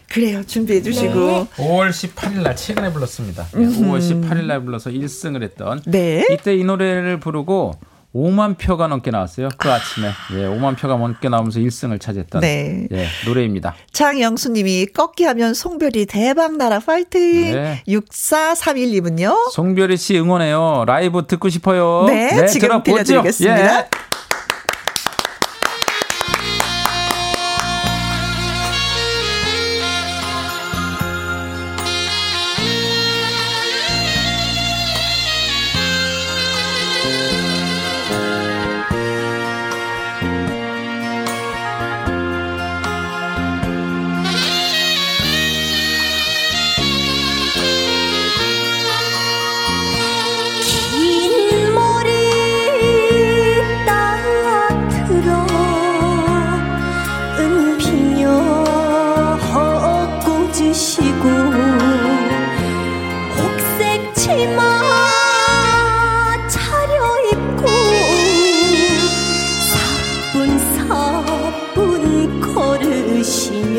[0.08, 0.44] 그래요.
[0.44, 1.14] 준비해 주시고.
[1.14, 1.46] 네.
[1.56, 3.46] 5월 18일 날 최근에 불렀습니다.
[3.54, 5.80] 네, 5월 18일 날 불러서 1승을 했던.
[5.86, 6.26] 네.
[6.30, 7.72] 이때 이 노래를 부르고
[8.14, 9.48] 5만 표가 넘게 나왔어요.
[9.56, 9.78] 그 아.
[9.78, 12.86] 침에 예, 5만 표가 넘게 나오면서 1승을 차지했던 네.
[12.92, 13.74] 예, 노래입니다.
[13.92, 17.52] 장영수 님이 꺾기 하면 송별이 대박 나라 파이팅.
[17.52, 17.82] 네.
[17.88, 19.50] 6431님은요.
[19.52, 20.84] 송별이 씨 응원해요.
[20.86, 22.04] 라이브 듣고 싶어요.
[22.06, 23.78] 네, 네 지금 들려드리겠습니다.
[23.80, 23.88] 예.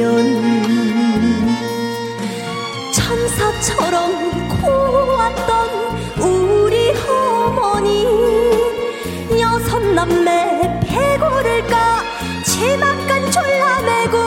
[0.03, 1.55] 하면
[2.91, 8.05] 천사처럼 고왔던 우리 어머니
[9.39, 12.03] 여섯 남매 배고를 까?
[12.45, 14.17] 치마깐 졸라매고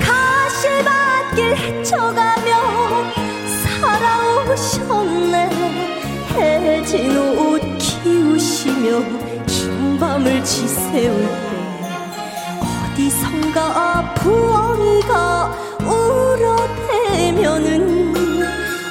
[0.00, 3.12] 가시밭길 헤쳐가며
[3.80, 5.50] 살아오셨네.
[6.30, 9.02] 해진 옷 키우시며
[9.46, 11.49] 긴 밤을 지새울
[13.60, 15.52] 부엉이가 부엉이가
[15.84, 17.68] 울었대면은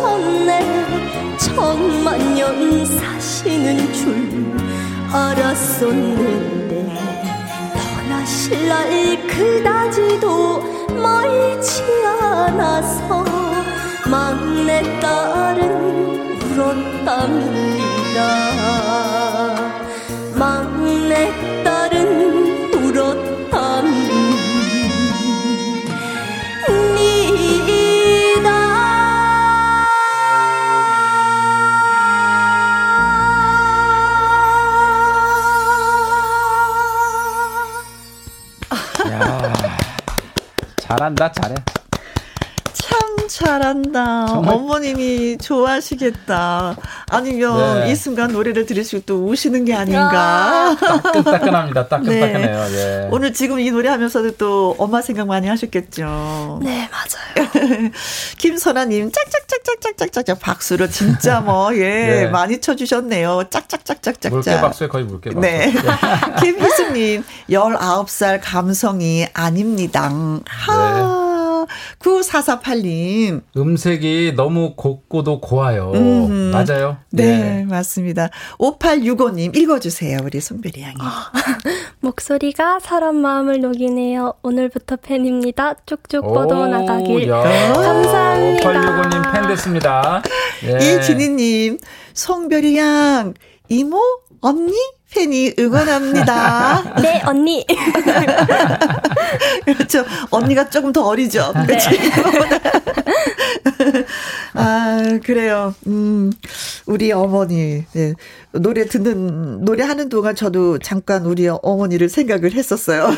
[0.04, 1.36] 알았네.
[1.38, 4.54] 천만 년 사시는 줄
[5.12, 6.72] 알았었는데
[7.74, 10.62] 떠나실 날 그다지도
[10.94, 11.82] 멀지
[12.20, 13.24] 않아서
[14.10, 15.62] 막내딸은
[16.52, 18.20] 울었답니다.
[20.34, 21.63] 막내
[41.14, 41.54] 잘한다 잘해.
[42.72, 44.26] 참 잘한다.
[44.26, 44.54] 정말?
[44.54, 46.76] 어머님이 좋아하시겠다.
[47.08, 47.92] 아니면 네.
[47.92, 50.76] 이 순간 노래를 들으시고 또 우시는 게 아닌가.
[50.80, 51.86] 따끈따끈합니다.
[51.88, 52.68] 따끈따끈해요.
[52.68, 52.74] 네.
[52.74, 53.08] 예.
[53.10, 56.60] 오늘 지금 이 노래 하면서도 또 엄마 생각 많이 하셨겠죠.
[56.62, 57.43] 네, 맞아요.
[58.38, 62.26] 김선아님, 짝짝짝짝짝짝짝 박수로 진짜 뭐, 예, 네.
[62.28, 63.44] 많이 쳐주셨네요.
[63.50, 64.32] 짝짝짝짝짝짝.
[64.32, 65.40] 물개 박수에 거의 물개 박수.
[65.40, 65.72] 네.
[66.40, 70.10] 김희수님, 19살 감성이 아닙니다.
[70.46, 70.94] 하.
[70.94, 71.13] 네.
[71.98, 73.42] 9448님.
[73.56, 75.92] 음색이 너무 곱고도 고와요.
[75.94, 76.50] 음.
[76.52, 76.98] 맞아요.
[77.10, 78.30] 네, 네, 맞습니다.
[78.58, 80.18] 5865님 읽어주세요.
[80.24, 80.94] 우리 손별이 양이.
[81.00, 81.32] 아,
[82.00, 84.34] 목소리가 사람 마음을 녹이네요.
[84.42, 85.74] 오늘부터 팬입니다.
[85.86, 87.28] 쭉쭉 뻗어나가길.
[87.28, 88.68] 감사합니다.
[88.70, 90.22] 5865님 팬 됐습니다.
[90.64, 90.96] 예.
[90.98, 91.78] 이진희님,
[92.14, 93.34] 송별이 양,
[93.68, 94.00] 이모?
[94.40, 94.74] 언니?
[95.12, 96.94] 팬이 응원합니다.
[97.02, 97.64] 네, 언니.
[99.64, 100.04] 그렇죠.
[100.30, 101.52] 언니가 조금 더 어리죠.
[101.54, 101.66] 네.
[101.66, 101.90] 그렇죠.
[104.54, 105.74] 아, 그래요.
[105.86, 106.32] 음,
[106.86, 107.84] 우리 어머니.
[107.92, 108.14] 네.
[108.52, 113.10] 노래 듣는, 노래하는 동안 저도 잠깐 우리 어머니를 생각을 했었어요.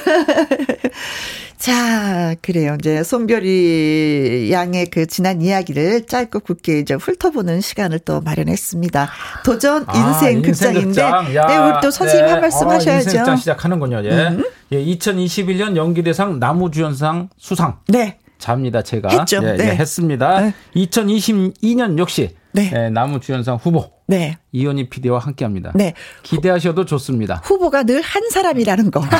[1.58, 2.76] 자, 그래요.
[2.78, 9.10] 이제 송별이 양의 그 지난 이야기를 짧고 굵게 이제 훑어보는 시간을 또 마련했습니다.
[9.44, 12.32] 도전 아, 인생 아, 극장인데, 야, 네, 우리 또 선생님 네.
[12.32, 13.04] 한 말씀 어, 하셔야죠.
[13.04, 14.02] 인생 극장 시작하는군요.
[14.04, 14.10] 예.
[14.28, 14.44] 음.
[14.72, 17.78] 예, 2021년 연기대상 나무주연상 수상.
[17.88, 18.18] 네.
[18.38, 18.82] 잡니다.
[18.82, 19.40] 제가 했죠.
[19.42, 19.64] 예, 예 네.
[19.70, 20.40] 예, 했습니다.
[20.40, 20.54] 네.
[20.76, 22.70] 2022년 역시 네.
[22.74, 24.36] 예, 나무주연상 후보 네.
[24.52, 25.72] 이현희 PD와 함께합니다.
[25.74, 25.94] 네.
[26.22, 27.40] 기대하셔도 좋습니다.
[27.44, 29.02] 후보가 늘 한 사람이라는 거.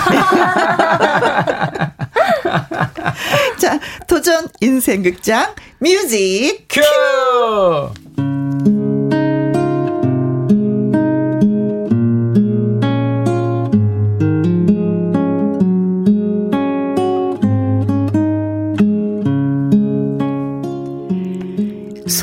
[3.58, 6.80] 자, 도전 인생극장 뮤직 큐!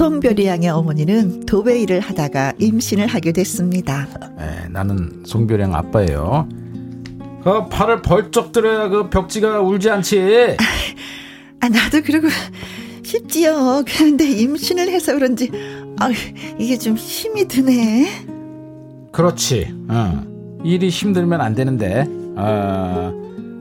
[0.03, 4.05] 송별이 양의 어머니는 도배 일을 하다가 임신을 하게 됐습니다.
[4.37, 6.49] 네, 나는 송별이 양 아빠예요.
[7.41, 10.57] 그 팔을 벌쩍 들어야 그 벽지가 울지 않지.
[11.61, 12.27] 아, 나도 그러고
[13.01, 13.85] 싶지요.
[13.87, 15.49] 그런데 임신을 해서 그런지
[16.01, 16.09] 아,
[16.59, 18.25] 이게 좀 힘이 드네.
[19.13, 19.73] 그렇지.
[19.87, 20.21] 어.
[20.65, 22.05] 일이 힘들면 안 되는데.
[22.35, 23.13] 어,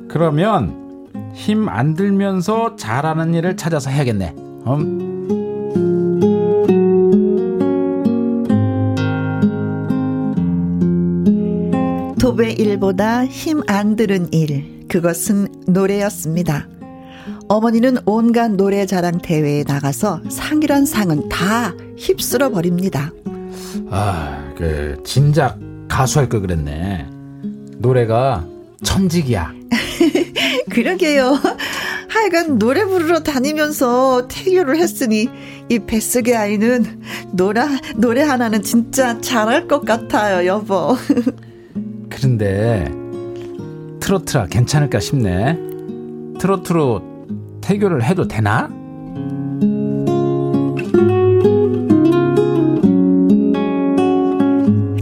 [0.09, 4.35] 그러면 힘 안 들면서 잘하는 일을 찾아서 해야겠네.
[4.66, 5.02] 음.
[12.23, 16.68] 도배 일보다 힘 안 들은 일, 그것은 노래였습니다.
[17.49, 23.11] 어머니는 온갖 노래 자랑 대회에 나가서 상이란 상은 다 휩쓸어 버립니다.
[23.91, 25.59] 아, 그 진작
[25.89, 27.09] 가수 할 걸 그랬네.
[27.79, 28.47] 노래가
[28.85, 29.53] 천직이야.
[30.70, 31.37] 그러게요.
[32.09, 35.29] 하여간 노래 부르러 다니면서 태교를 했으니
[35.68, 37.01] 이 뱃속의 아이는
[37.33, 37.62] 노래
[37.97, 40.97] 노래 하나는 진짜 잘할 것 같아요, 여보.
[42.23, 42.89] 그런데
[43.99, 45.59] 트로트라 괜찮을까 싶네.
[46.39, 47.03] 트로트로
[47.61, 48.68] 태교를 해도 되나?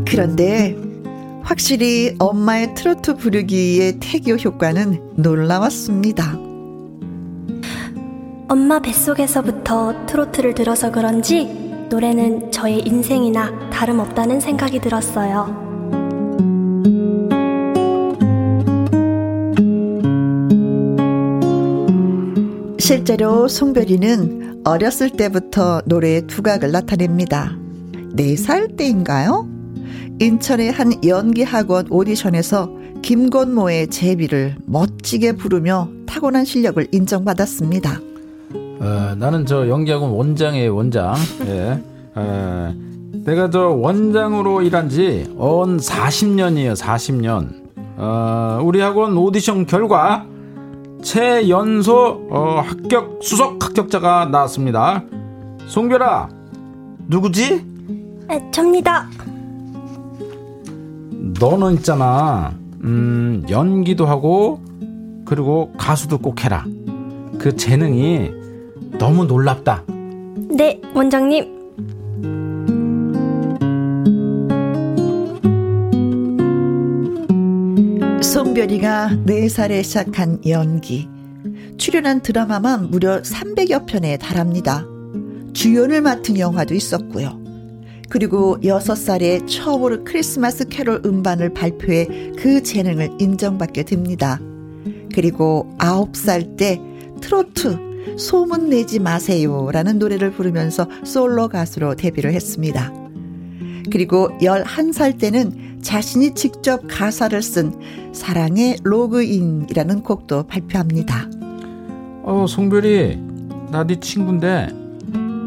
[0.09, 0.75] 그런데
[1.43, 6.39] 확실히 엄마의 트로트 부르기의 태교 효과는 놀라웠습니다.
[8.49, 11.45] 엄마 뱃속에서부터 트로트를 들어서 그런지
[11.91, 15.70] 노래는 저의 인생이나 다름없다는 생각이 들었어요.
[22.91, 27.57] 실제로 송별이는 어렸을 때부터 노래의 두각을 나타냅니다.
[28.16, 29.49] 4살 때인가요?
[30.18, 32.68] 인천의 한 연기학원 오디션에서
[33.01, 38.01] 김건모의 제비를 멋지게 부르며 타고난 실력을 인정받았습니다.
[38.80, 41.14] 어, 나는 저 연기학원 원장의 원장.
[41.47, 41.80] 예.
[42.16, 42.74] 어,
[43.24, 47.51] 내가 저 원장으로 일한 지언 40년이에요, 40년.
[47.99, 50.26] 어, 우리 학원 오디션 결과
[51.03, 55.05] 최연소 어, 합격 수석 합격자가 나왔습니다.
[55.67, 56.29] 송별아,
[57.09, 57.65] 누구지?
[58.31, 59.09] 에, 접니다.
[61.41, 64.61] 너는 있잖아, 음, 연기도 하고,
[65.25, 66.65] 그리고 가수도 꼭 해라.
[67.39, 68.31] 그 재능이
[68.99, 69.85] 너무 놀랍다.
[70.51, 71.60] 네, 원장님.
[78.31, 81.09] 송별이가 4살에 시작한 연기.
[81.78, 84.87] 출연한 드라마만 무려 300여 편에 달합니다.
[85.53, 87.41] 주연을 맡은 영화도 있었고요.
[88.09, 92.07] 그리고 6살에 처음으로 크리스마스 캐롤 음반을 발표해
[92.39, 94.39] 그 재능을 인정받게 됩니다.
[95.12, 96.81] 그리고 9살 때
[97.20, 102.93] 트로트 소문 내지 마세요 라는 노래를 부르면서 솔로 가수로 데뷔를 했습니다.
[103.91, 107.72] 그리고 11살 때는 자신이 직접 가사를 쓴
[108.12, 111.26] 사랑의 로그인이라는 곡도 발표합니다.
[112.22, 113.18] 어, 송별이,
[113.70, 114.68] 나 네 친구인데,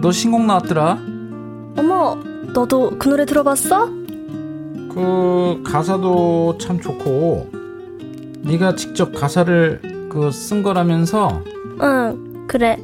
[0.02, 1.00] 너 신곡 나왔더라?
[1.78, 2.16] 어머,
[2.54, 3.88] 너도 그 노래 들어봤어?
[4.94, 7.50] 그 가사도 참 좋고,
[8.44, 11.42] 네가 직접 가사를 그 쓴 거라면서?
[11.82, 12.78] 응, 그래.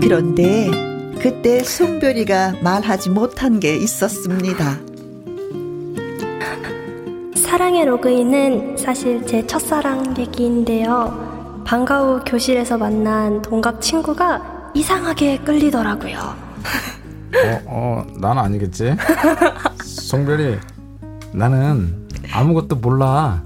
[0.00, 0.70] 그런데
[1.26, 4.78] 그때 송별이가 말하지 못한 게 있었습니다.
[7.34, 11.64] 사랑의 로그인은 사실 제 첫사랑 얘기인데요.
[11.66, 16.16] 방과 후 교실에서 만난 동갑 친구가 이상하게 끌리더라고요.
[16.16, 18.94] 어, 어, 난 아니겠지?
[19.82, 20.58] 송별이,
[21.32, 23.42] 나는 아무것도 몰라.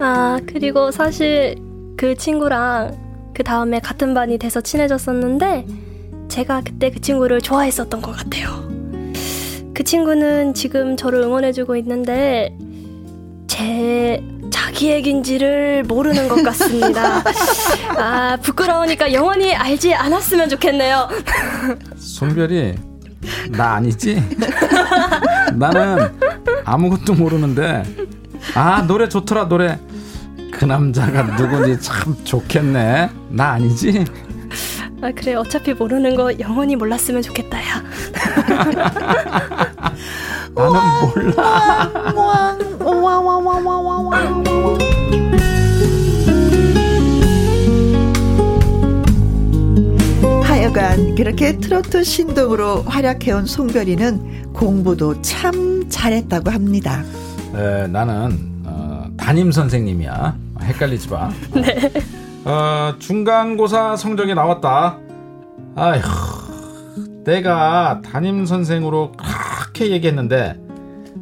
[0.00, 1.54] 아, 그리고 사실
[1.96, 5.89] 그 친구랑 그 다음에 같은 반이 돼서 친해졌었는데,
[6.30, 8.68] 제가 그때 그 친구를 좋아했었던 것 같아요.
[9.74, 12.56] 그 친구는 지금 저를 응원해주고 있는데,
[13.46, 17.22] 제 자기 얘긴지를 모르는 것 같습니다.
[17.98, 21.08] 아, 부끄러우니까 영원히 알지 않았으면 좋겠네요.
[21.96, 22.74] 손별이,
[23.50, 24.22] 나 아니지?
[25.54, 26.12] 나는
[26.64, 27.82] 아무것도 모르는데,
[28.54, 29.78] 아, 노래 좋더라, 노래.
[30.52, 33.08] 그 남자가 누군지 참 좋겠네.
[33.30, 34.04] 나 아니지?
[35.02, 35.34] 아 그래.
[35.34, 37.82] 어차피 모르는 거 영원히 몰랐으면 좋겠다 야.
[40.54, 40.80] 나는
[41.14, 41.90] 몰라.
[50.44, 57.02] 하여간 그렇게 트로트 신동으로 활약해온 송별이는 공부도 참 잘했다고 합니다.
[57.54, 60.36] 에, 나는 어, 담임 선생님이야.
[60.62, 61.30] 헷갈리지 마.
[61.54, 61.90] 네.
[62.44, 64.98] 어, 중간고사 성적이 나왔다.
[65.76, 66.00] 아휴,
[67.24, 70.58] 내가 담임 선생으로 그렇게 얘기했는데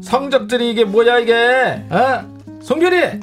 [0.00, 1.84] 성적들이 이게 뭐야 이게?
[1.90, 2.60] 어?
[2.60, 3.20] 송결이.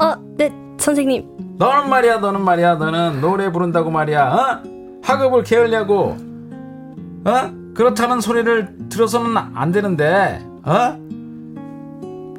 [0.00, 1.56] 어, 네 선생님.
[1.56, 4.62] 너는 말이야, 너는 말이야, 너는 노래 부른다고 말이야, 어?
[5.04, 6.16] 학업을 게을냐고,
[7.24, 7.30] 어?
[7.74, 10.98] 그렇다는 소리를 들어서는 안 되는데, 어?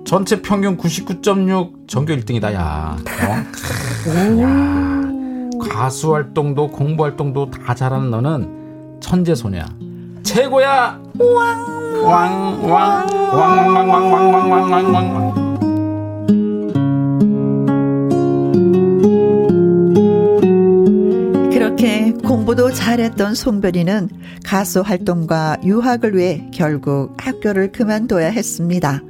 [0.06, 2.96] 전체 평균 99.6 전교 1등이다, 야.
[3.28, 4.42] 어?
[4.42, 5.02] 야.
[5.70, 9.66] 가수 활동도 공부 활동도 다 잘하는 너는 천재 소녀야.
[10.24, 11.02] 최고야.
[11.20, 15.46] 왕, 왕, 왕, 왕, 왕, 왕, 왕, 왕, 왕, 왕, 왕.
[21.52, 24.10] 그렇게 공부도 잘했던 송별이는
[24.44, 29.02] 가수 활동과 유학을 위해 결국 학교를 그만둬야 했습니다.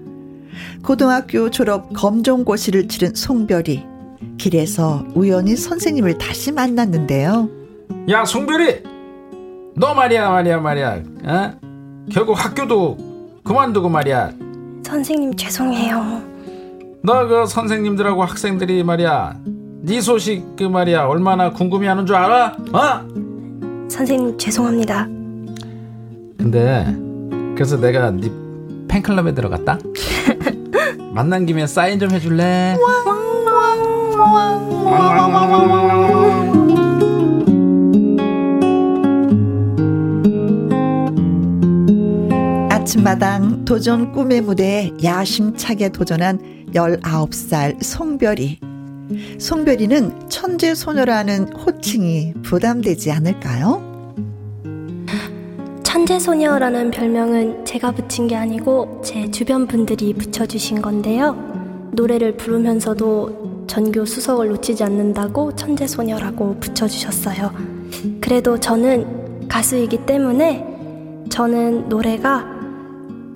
[0.86, 3.84] 고등학교 졸업 검정고시를 치른 송별이
[4.38, 7.50] 길에서 우연히 선생님을 다시 만났는데요.
[8.10, 8.84] 야 송별이
[9.76, 11.52] 너 말이야 말이야 말이야 어?
[12.12, 12.98] 결국 학교도
[13.44, 14.32] 그만두고 말이야
[14.84, 16.22] 선생님 죄송해요
[17.02, 19.40] 너 그 선생님들하고 학생들이 말이야
[19.82, 22.56] 네 소식 그 말이야 얼마나 궁금해하는 줄 알아?
[22.74, 23.88] 어?
[23.90, 25.06] 선생님 죄송합니다.
[26.38, 26.86] 근데
[27.56, 28.32] 그래서 내가 네
[28.88, 29.78] 팬클럽에 들어갔다.
[31.16, 32.76] 만난 김에 사인 좀 해줄래?
[42.70, 48.60] 아침마당 도전 꿈의 무대에 야심차게 도전한 19살 송별이.
[49.40, 53.95] 송별이는 천재 소녀라는 호칭이 부담되지 않을까요?
[56.06, 61.36] 천재소녀라는 별명은 제가 붙인 게 아니고 제 주변 분들이 붙여주신 건데요.
[61.94, 67.52] 노래를 부르면서도 전교 수석을 놓치지 않는다고 천재소녀라고 붙여주셨어요.
[68.22, 72.46] 그래도 저는 가수이기 때문에 저는 노래가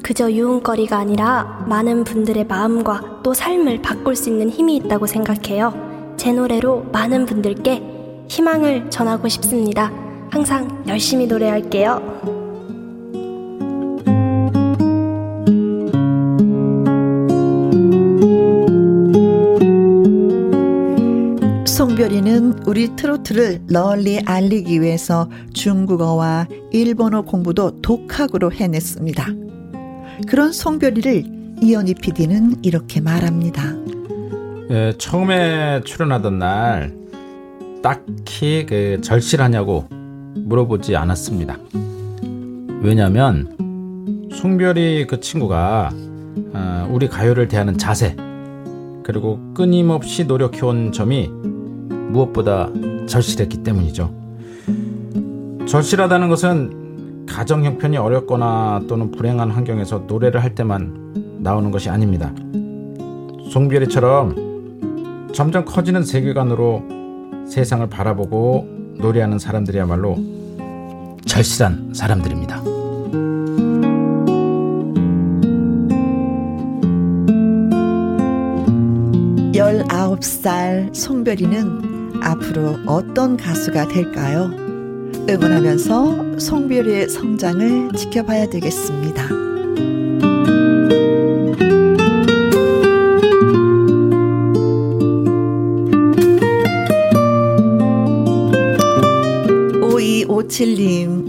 [0.03, 6.13] 그저 유흥거리가 아니라 많은 분들의 마음과 또 삶을 바꿀 수 있는 힘이 있다고 생각해요.
[6.17, 7.81] 제 노래로 많은 분들께
[8.27, 9.91] 희망을 전하고 싶습니다.
[10.29, 12.38] 항상 열심히 노래할게요.
[21.79, 29.25] 송별이는 우리 트로트를 널리 알리기 위해서 중국어와 일본어 공부도 독학으로 해냈습니다.
[30.27, 31.23] 그런 송별이를
[31.61, 33.63] 이현희 PD는 이렇게 말합니다.
[34.71, 36.93] 예, 처음에 출연하던 날
[37.81, 39.87] 딱히 그 절실하냐고
[40.35, 41.57] 물어보지 않았습니다.
[42.81, 45.91] 왜냐하면 송별이 그 친구가
[46.53, 48.17] 어, 우리 가요를 대하는 자세
[49.01, 51.29] 그리고 끊임없이 노력해온 점이
[52.09, 52.69] 무엇보다
[53.07, 54.13] 절실했기 때문이죠.
[55.67, 62.33] 절실하다는 것은 가정 형편이 어렵거나 또는 불행한 환경에서 노래를 할 때만 나오는 것이 아닙니다.
[63.51, 66.83] 송별이처럼 점점 커지는 세계관으로
[67.47, 70.17] 세상을 바라보고 노래하는 사람들이야말로
[71.25, 72.63] 절실한 사람들입니다.
[79.53, 81.88] 19살 송별이는
[82.21, 84.51] 앞으로 어떤 가수가 될까요?
[85.29, 89.27] 응원하면서 송별의 성장을 지켜봐야 되겠습니다.
[99.81, 101.27] 오이오칠님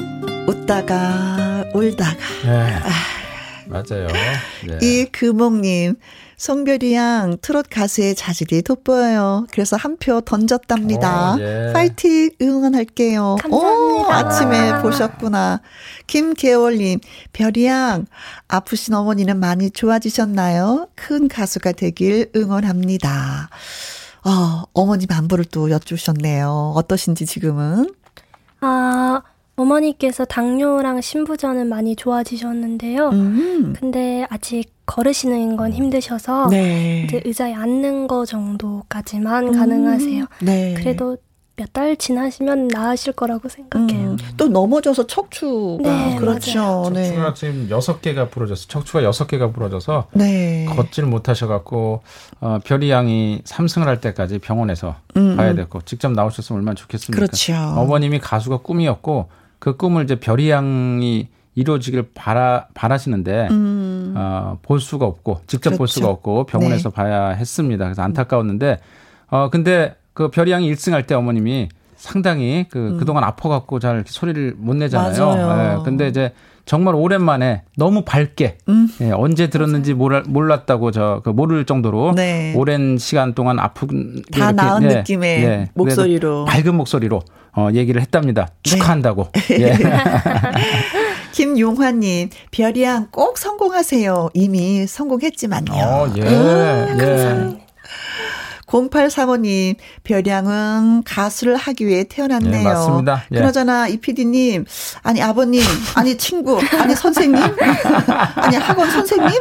[0.48, 2.50] 웃다가 울다가 네,
[2.82, 3.20] 아.
[3.66, 4.08] 맞아요.
[4.66, 4.78] 네.
[4.82, 5.94] 이 금옥님
[6.44, 9.46] 송별이 양 트롯 가수의 자질이 돋보여요.
[9.52, 11.34] 그래서 한 표 던졌답니다.
[11.34, 11.72] 오, 어, 예.
[11.74, 13.36] 파이팅 응원할게요.
[13.42, 14.08] 감사합니다.
[14.08, 15.60] 오, 아침에 보셨구나.
[16.06, 17.00] 김계월님,
[17.34, 18.06] 별이 양
[18.48, 20.88] 아프신 어머니는 많이 좋아지셨나요?
[20.94, 23.50] 큰 가수가 되길 응원합니다.
[24.24, 26.72] 어, 어머님 안부를 또 여쭈셨네요.
[26.74, 27.92] 어떠신지 지금은?
[28.62, 29.20] 아,
[29.56, 33.10] 어머니께서 당뇨랑 신부전은 많이 좋아지셨는데요.
[33.10, 33.74] 음.
[33.78, 37.04] 근데 아직 걸으시는 건 힘드셔서 네.
[37.04, 39.52] 이제 의자에 앉는 거 정도까지만 음.
[39.52, 40.24] 가능하세요.
[40.42, 40.74] 네.
[40.74, 41.16] 그래도
[41.56, 44.12] 몇 달 지나시면 나으실 거라고 생각해요.
[44.12, 44.16] 음.
[44.38, 46.90] 또 넘어져서 척추가 네, 그렇죠.
[46.92, 47.08] 네.
[47.08, 50.64] 척추가 지금 여섯 개가 부러져서 척추가 여섯 개가 부러져서 네.
[50.70, 52.02] 걷질 못하셔갖고
[52.40, 55.56] 어, 별이 양이 3승을 할 때까지 병원에서 음, 봐야 음.
[55.56, 57.14] 됐고 직접 나오셨으면 얼마나 좋겠습니까?
[57.26, 57.54] 그렇죠.
[57.76, 59.28] 어머님이 가수가 꿈이었고
[59.58, 64.14] 그 꿈을 이제 별이 양이 이루어지길 바라 바라시는데 음.
[64.16, 65.78] 어, 볼 수가 없고 직접 그렇죠.
[65.78, 66.94] 볼 수가 없고 병원에서 네.
[66.94, 67.84] 봐야 했습니다.
[67.84, 68.78] 그래서 안타까웠는데
[69.28, 72.98] 어 근데 그 별이 양이 1승할 때 어머님이 상당히 그 음.
[72.98, 75.26] 그동안 아파 갖고 잘 소리를 못 내잖아요.
[75.26, 75.78] 맞아요.
[75.78, 76.32] 네, 근데 이제
[76.64, 78.88] 정말 오랜만에 너무 밝게 음.
[79.00, 82.54] 예, 언제 들었는지 몰라, 몰랐다고 저 그 모를 정도로 네.
[82.56, 87.20] 오랜 시간 동안 아픈 다 나은 예, 느낌의 예, 목소리로 밝은 목소리로
[87.56, 88.46] 어, 얘기를 했답니다.
[88.46, 88.52] 네.
[88.62, 89.28] 축하한다고.
[89.58, 89.76] 예.
[91.32, 94.30] 김용화님, 별이양 꼭 성공하세요.
[94.34, 95.72] 이미 성공했지만요.
[95.72, 96.22] 어, 예.
[96.22, 97.60] 음, 예.
[98.70, 102.52] 0835님, 별양은 가수를 하기 위해 태어났네요.
[102.52, 103.24] 네, 맞습니다.
[103.32, 103.36] 예.
[103.36, 104.64] 그러잖아, 이 PD님,
[105.02, 105.62] 아니, 아버님,
[105.96, 107.42] 아니, 친구, 아니, 선생님,
[108.36, 109.32] 아니, 학원 선생님?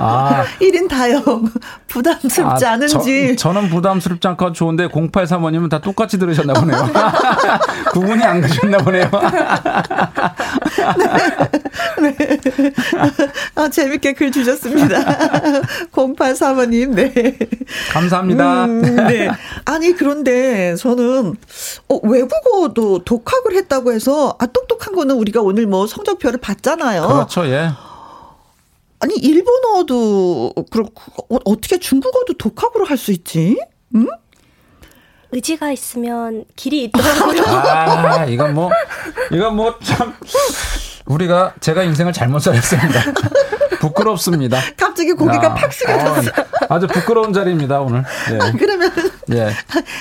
[0.00, 0.44] 아.
[0.60, 1.22] 1인 다요.
[1.88, 3.36] 부담스럽지 아, 않은지.
[3.36, 6.86] 저, 는 부담스럽지 않고 좋은데 0835님은 다 똑같이 들으셨나 보네요.
[7.92, 9.10] 구분이 안 가셨나 보네요.
[12.02, 12.16] 네.
[12.16, 12.72] 네.
[13.54, 14.98] 아, 재밌게 글 주셨습니다.
[15.92, 17.38] 0835님, 네.
[17.92, 18.64] 감사합니다.
[18.66, 19.28] 음, 네.
[19.64, 21.34] 아니, 그런데 저는,
[21.88, 27.06] 어, 외국어도 독학을 했다고 해서, 아, 똑똑한 거는 우리가 오늘 뭐 성적표를 봤잖아요.
[27.08, 27.70] 그렇죠, 예.
[29.00, 31.02] 아니, 일본어도 그렇고,
[31.34, 33.58] 어, 어떻게 중국어도 독학으로 할 수 있지?
[33.94, 34.06] 응?
[35.32, 37.42] 의지가 있으면 길이 있더라고요.
[37.46, 38.70] 아, 이건 뭐,
[39.30, 40.14] 이건 뭐 참,
[41.04, 43.00] 우리가 제가 인생을 잘못 살았습니다.
[43.79, 44.59] 부끄럽습니다.
[44.77, 46.31] 갑자기 고개가 팍 숙여졌어.
[46.69, 48.03] 아, 아주 부끄러운 자리입니다 오늘.
[48.29, 48.39] 네.
[48.39, 48.91] 아, 그러면
[49.33, 49.49] 예.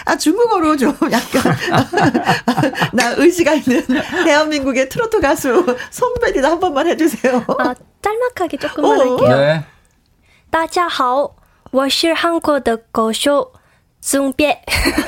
[0.05, 1.57] 아 중국어로 좀 약간
[2.93, 3.85] 나 의지가 있는
[4.25, 7.45] 대한민국의 트로트 가수 송배리도 한 번만 해주세요.
[7.59, 9.03] 아 짤막하게 조금만 어.
[9.03, 9.37] 할게요.
[9.39, 9.65] 네.
[10.51, 11.37] 大家好，
[11.71, 13.53] 我是韩国的歌手
[14.06, 14.46] 숭뼈.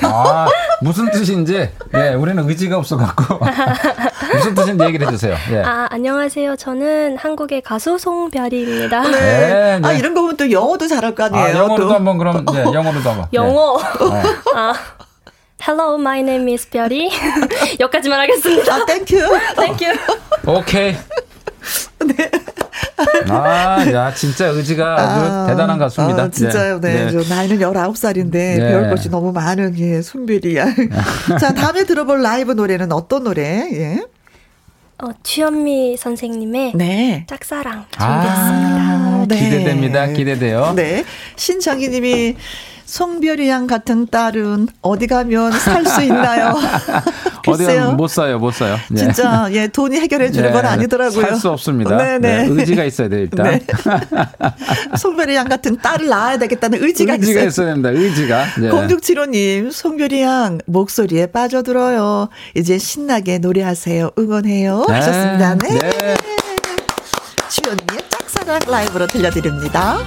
[0.02, 0.48] 아,
[0.82, 3.40] 무슨 뜻인지, 예, 우리는 의지가 없어갖고.
[4.34, 5.36] 무슨 뜻인지 얘기를 해주세요.
[5.52, 5.62] 예.
[5.64, 6.56] 아, 안녕하세요.
[6.56, 9.02] 저는 한국의 가수 송별이입니다.
[9.02, 9.12] 네.
[9.12, 9.88] 네, 네.
[9.88, 11.46] 아, 이런 거 보면 또 영어도 잘할 거 아니에요?
[11.46, 11.94] 아, 영어로도 또.
[11.94, 13.28] 한번 그럼, 네, 영어로도 한번.
[13.34, 13.78] 영어.
[13.78, 14.24] 네.
[14.56, 14.74] 아.
[15.62, 17.12] Hello, my name is 별이.
[17.80, 18.76] 여기까지만 하겠습니다.
[18.78, 19.18] 아, thank
[19.58, 19.66] you.
[19.66, 19.86] Thank you.
[20.48, 20.96] 오케이.
[22.00, 22.32] 네.
[23.30, 26.24] 아, 야, 진짜 의지가 아주 아, 대단한 가수입니다.
[26.24, 27.06] 아, 진짜요, 네.
[27.06, 27.12] 네.
[27.12, 27.30] 네.
[27.30, 28.58] 나이는 19살인데 네.
[28.58, 30.66] 배울 것이 너무 많은, 예, 송별이야.
[31.40, 33.68] 자, 다음에 들어볼 라이브 노래는 어떤 노래?
[33.72, 34.02] 예.
[35.00, 37.26] 어, 주현미 선생님의 네.
[37.30, 38.80] 짝사랑 준비했습니다.
[38.80, 39.36] 아, 네.
[39.38, 40.08] 기대됩니다.
[40.08, 40.74] 기대돼요.
[40.76, 41.06] 네.
[41.36, 42.36] 신정희 님이
[42.88, 46.56] 송별이 양 같은 딸은 어디 가면 살 수 있나요?
[47.46, 48.78] 어디 가면 못 사요, 못 사요.
[48.90, 49.00] 네.
[49.02, 50.54] 진짜 예 돈이 해결해 주는 네.
[50.54, 51.22] 건 아니더라고요.
[51.22, 51.98] 살 수 없습니다.
[51.98, 52.20] 네네.
[52.20, 52.44] 네.
[52.48, 52.50] 네.
[52.50, 53.46] 의지가 있어야 돼요 일단.
[53.46, 53.62] 네.
[54.98, 57.90] 송별이 양 같은 딸을 낳아야 되겠다는 의지가, 의지가 있어야, 됩니다.
[57.90, 58.46] 의지가.
[58.62, 58.70] 네.
[58.70, 62.30] 0675님 송별이 양 목소리에 빠져들어요.
[62.56, 64.12] 이제 신나게 노래하세요.
[64.18, 64.86] 응원해요.
[64.88, 64.94] 네.
[64.94, 65.56] 하셨습니다.
[65.56, 65.80] 네.
[65.80, 66.16] 네.
[67.50, 69.98] 주연이의 짝사랑 라이브로 들려드립니다.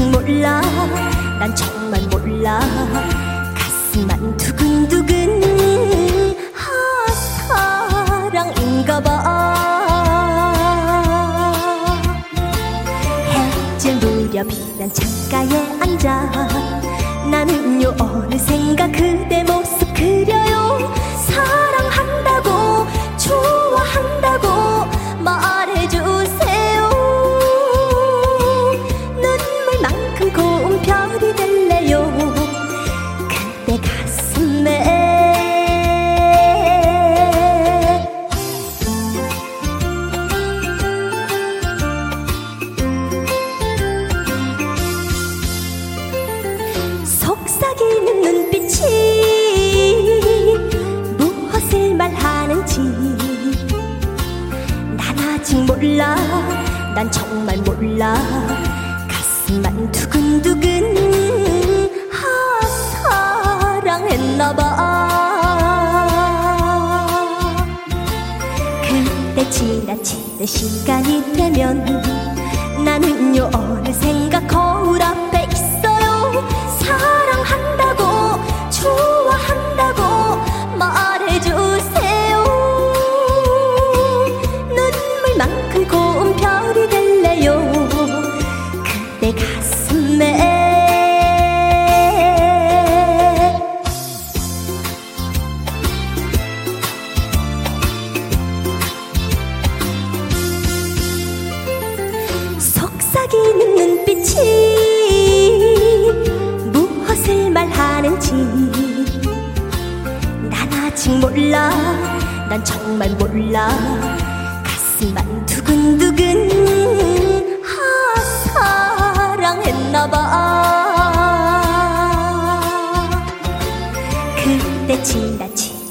[0.00, 0.60] 몰라.
[1.38, 2.60] 난 정말 몰라.
[3.54, 5.42] 가슴만 두근두근.
[6.54, 7.12] 아
[8.30, 9.08] 사랑인가봐.
[13.32, 16.48] 해질 무렵이란 창가에 앉아.
[17.30, 19.17] 나는요 어느샌가 그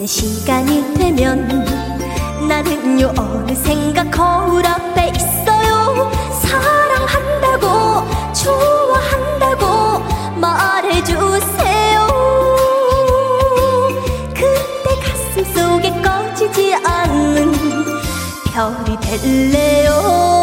[0.07, 1.65] 시간이 되면
[2.47, 6.09] 나는요 어느샌가 거울 앞에 있어요.
[6.41, 9.99] 사랑한다고 좋아한다고
[10.39, 12.07] 말해주세요.
[15.53, 17.51] 속에 꺼지지 않는
[18.53, 20.36] 별이 될래요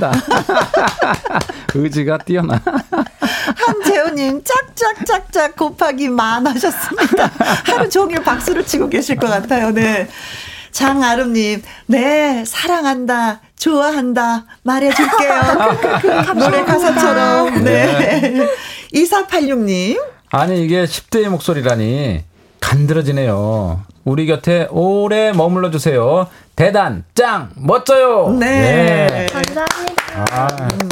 [0.00, 0.12] 한다
[1.74, 2.60] 의지가 뛰어나
[3.54, 7.30] 한재호님 짝짝짝짝 곱하기 만 하셨습니다
[7.64, 10.08] 하루 종일 박수를 치고 계실 것 같아요 네
[10.72, 15.42] 장아름님, 네, 사랑한다, 좋아한다, 말해줄게요.
[16.38, 17.64] 노래 가사처럼.
[17.64, 18.46] 네.
[18.94, 20.00] 2486님.
[20.30, 22.22] 아니, 이게 10대의 목소리라니.
[22.60, 23.82] 간드러지네요.
[24.04, 26.26] 우리 곁에 오래 머물러 주세요.
[26.56, 28.30] 대단, 짱, 멋져요.
[28.38, 29.06] 네.
[29.10, 29.26] 네.
[29.26, 29.66] 감사합니다.
[30.30, 30.68] 아.
[30.82, 30.88] 음.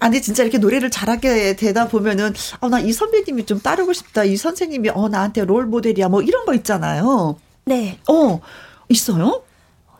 [0.00, 4.22] 아니 진짜 이렇게 노래를 잘하게 되다 보면은 어, 나 이 선배님이 좀 따르고 싶다.
[4.24, 6.08] 이 선생님이 어 나한테 롤 모델이야.
[6.08, 7.36] 뭐 이런 거 있잖아요.
[7.64, 7.98] 네.
[8.08, 8.40] 어
[8.88, 9.42] 있어요?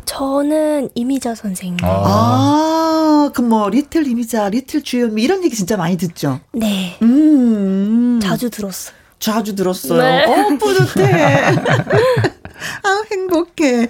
[0.05, 1.85] 저는 이미자 선생님.
[1.85, 6.41] 아, 아 그럼 뭐 리틀 이미자, 리틀 주현미 이런 얘기 진짜 많이 듣죠?
[6.53, 6.97] 네.
[7.03, 8.21] 음.
[8.23, 8.97] 자주 들었어요.
[9.19, 10.01] 자주 들었어요.
[10.01, 10.25] 네.
[10.25, 11.45] 어, 뿌듯해.
[12.83, 13.89] 아, 행복해.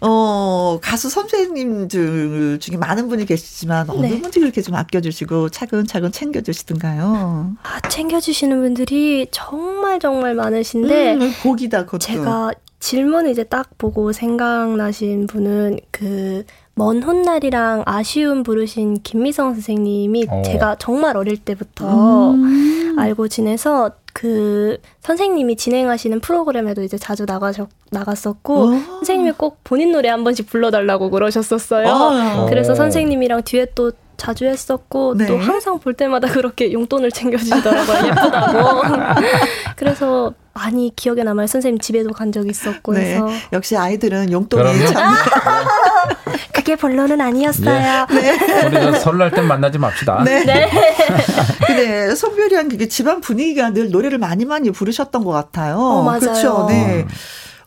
[0.00, 4.20] 어, 가수 선생님들 중에 많은 분이 계시지만 어느 네.
[4.20, 7.54] 분이 그렇게 좀 아껴주시고 차근차근 챙겨주시던가요?
[7.62, 11.14] 아, 챙겨주시는 분들이 정말 정말 많으신데.
[11.14, 11.98] 음, 복이다, 그것도.
[12.00, 12.50] 제가
[12.80, 16.44] 질문을 이제 딱 보고 생각나신 분은 그,
[16.74, 20.42] 먼 훗날이랑 아쉬움 부르신 김미성 선생님이 어.
[20.44, 22.96] 제가 정말 어릴 때부터 음.
[22.98, 28.70] 알고 지내서 그 선생님이 진행하시는 프로그램에도 이제 자주 나가셨 나갔었고 오.
[28.70, 31.88] 선생님이 꼭 본인 노래 한 번씩 불러달라고 그러셨었어요.
[31.88, 32.46] 아.
[32.48, 35.26] 그래서 선생님이랑 듀엣도 자주 했었고 네.
[35.26, 38.82] 또 항상 볼 때마다 그렇게 용돈을 챙겨주시더라고요 예쁘다고.
[39.76, 41.46] 그래서 많이 기억에 남아요.
[41.46, 43.14] 선생님 집에도 간 적이 있었고 네.
[43.14, 45.14] 해서 역시 아이들은 용돈이 참.
[46.52, 48.06] 그게 본론은 아니었어요.
[48.10, 48.36] 네.
[48.36, 48.66] 네.
[48.66, 50.22] 우리 설날 때 만나지 맙시다.
[50.24, 50.44] 네.
[50.44, 50.70] 네.
[51.66, 55.78] 근데 송별이랑 그게 집안 분위기가 늘 노래를 많이 많이 부르셨던 것 같아요.
[55.78, 56.20] 어, 맞아요.
[56.20, 56.66] 그렇죠.
[56.68, 57.06] 네.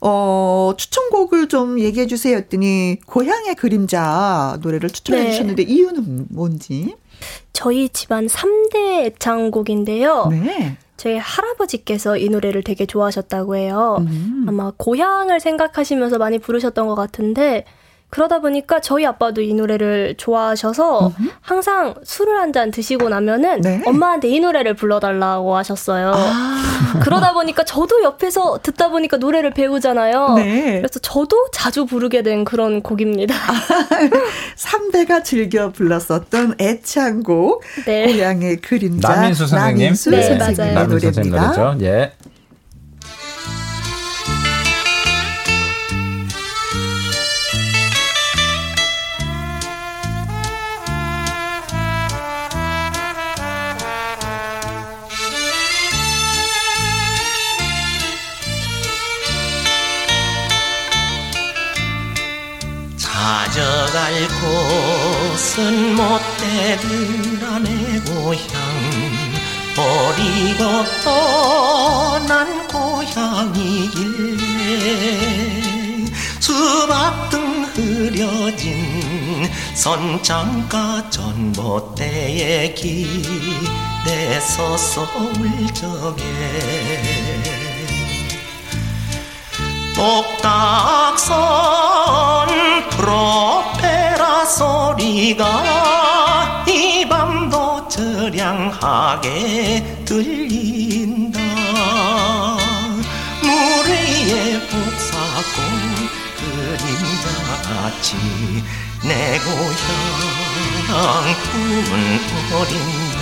[0.01, 5.31] 어, 추천곡을 좀 얘기해 주세요 했더니 고향의 그림자 노래를 추천해 네.
[5.31, 6.95] 주셨는데 이유는 뭔지?
[7.53, 10.27] 저희 집안 3대 애창곡인데요.
[10.29, 10.77] 네.
[10.97, 13.97] 저희 할아버지께서 이 노래를 되게 좋아하셨다고 해요.
[13.99, 14.45] 음.
[14.47, 17.65] 아마 고향을 생각하시면서 많이 부르셨던 것 같은데
[18.09, 21.29] 그러다 보니까 저희 아빠도 이 노래를 좋아하셔서 음흠.
[21.41, 23.81] 항상 술을 한 잔 드시고 나면은 네.
[23.85, 26.13] 엄마한테 이 노래를 불러달라고 하셨어요.
[26.15, 26.99] 아.
[27.03, 30.35] 그러다 보니까 저도 옆에서 듣다 보니까 노래를 배우잖아요.
[30.35, 30.77] 네.
[30.77, 33.35] 그래서 저도 자주 부르게 된 그런 곡입니다.
[33.35, 34.09] 아,
[34.55, 38.05] 3대가 즐겨 불렀었던 애창곡 네.
[38.13, 39.77] 고향의 그림자 남인수 선생님.
[39.85, 40.87] 남인수 네, 선생님의 맞아요.
[40.87, 41.77] 노래입니다.
[41.81, 42.13] 예.
[63.95, 67.69] 가져갈 곳은 못되더라 내
[68.01, 68.43] 고향
[69.73, 74.35] 버리고 떠난 고향이길래
[76.41, 85.07] 수박 등 흐려진 선창가 전봇대에 기대 서서
[85.39, 86.23] 울적해
[89.95, 91.55] 똑딱선
[92.89, 93.64] 프로페라
[94.45, 95.43] 소리가
[96.67, 99.29] 이 밤도 저량하게
[100.05, 101.39] 들린다.
[103.41, 103.49] 물
[103.89, 105.55] 위에 복사꽃
[106.77, 108.15] 그림자같이
[109.03, 109.65] 내 고향
[111.51, 111.91] 꿈은
[112.53, 113.15] 어린다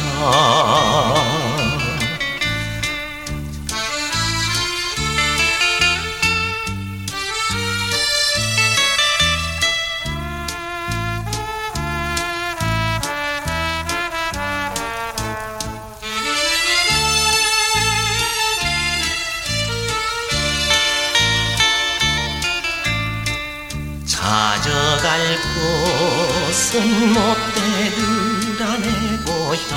[26.75, 28.87] 은 못되더라 내
[29.25, 29.73] 고향?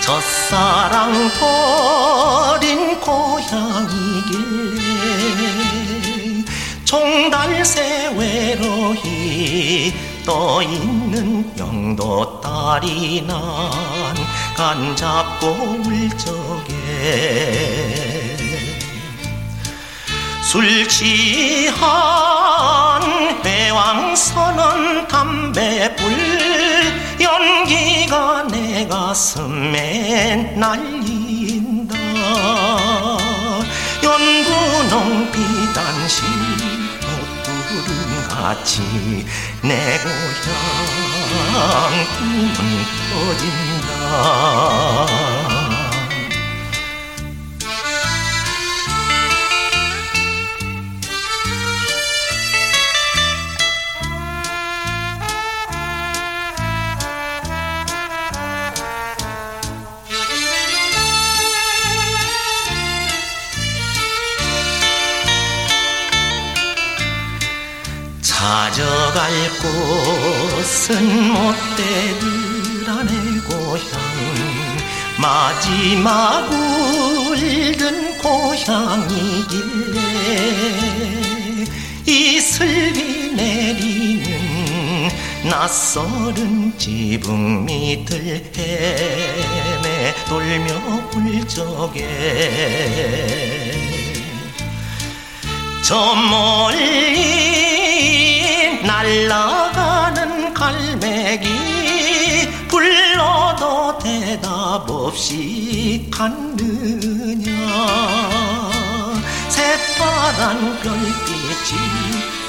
[0.00, 4.84] 첫사랑 버린 고향이길래
[6.84, 9.92] 종달새 외로이
[10.24, 14.02] 떠 있는 영도 딸이 난
[14.62, 15.48] 간 잡고
[15.84, 16.70] 울적해
[20.52, 21.80] 술 취한
[23.42, 26.12] 회왕선은 담배 불
[27.18, 31.96] 연기가 내 가슴에 날린다.
[34.02, 36.20] 연분홍 비단시
[38.28, 39.24] 구름같이
[39.62, 40.12] 내 고향
[42.18, 42.52] 꿈은
[43.08, 43.92] 터진다
[69.12, 73.12] 가져갈 곳은 못되더라 내
[73.46, 73.92] 고향
[75.18, 79.98] 마지막 울던 고향이길래
[82.06, 85.10] 이슬비 내리는
[85.44, 90.74] 낯설은 지붕 밑을 헤매 돌며
[91.16, 92.02] 울 적에
[95.84, 97.81] 저 멀리
[98.84, 101.46] 날아가는 갈매기
[102.68, 107.52] 불러도 대답 없이 갔느냐
[109.48, 111.78] 새파란 별빛이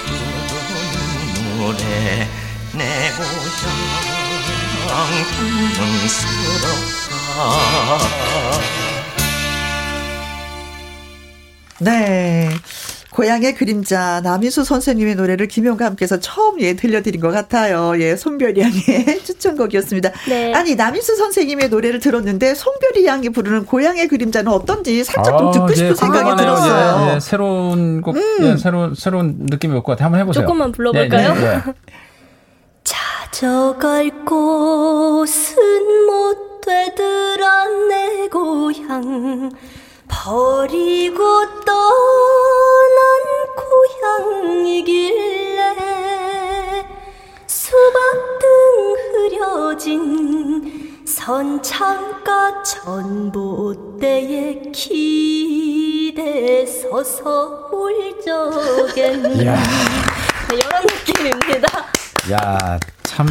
[0.08, 2.28] 묻어는 노래
[2.74, 3.28] 내 고향
[5.38, 7.04] 불능스럽다
[11.80, 12.50] 네.
[13.14, 17.93] 고향의 그림자 남희수 선생님의 노래를 김용과 함께해서 처음 예 들려드린 것 같아요.
[17.99, 20.11] 예, 송별이 양의 추천곡이었습니다.
[20.28, 20.53] 네.
[20.53, 25.74] 아니 남희수 선생님의 노래를 들었는데 송별이 양이 부르는 고향의 그림자는 어떤지 살짝 좀 아, 듣고
[25.74, 27.09] 싶은 예, 생각이 들었어요.
[27.11, 28.38] 예, 예, 새로운 곡, 음.
[28.41, 30.05] 예, 새로운 새로운 느낌이 올것 같아요.
[30.05, 30.43] 한번 해보세요.
[30.45, 31.34] 조금만 불러볼까요?
[31.36, 31.74] 네, 네, 네.
[32.84, 35.55] 찾아갈 곳은
[36.07, 39.51] 못 되더라 내 고향.
[40.22, 41.22] 버리고
[41.66, 43.01] 떠난
[44.86, 45.61] 고향이길래
[47.47, 48.47] 수박등
[49.11, 61.86] 흐려진 선창가 전봇대에 기대 서서 울 적엔 이런 느낌입니다.
[62.32, 63.28] 야, 참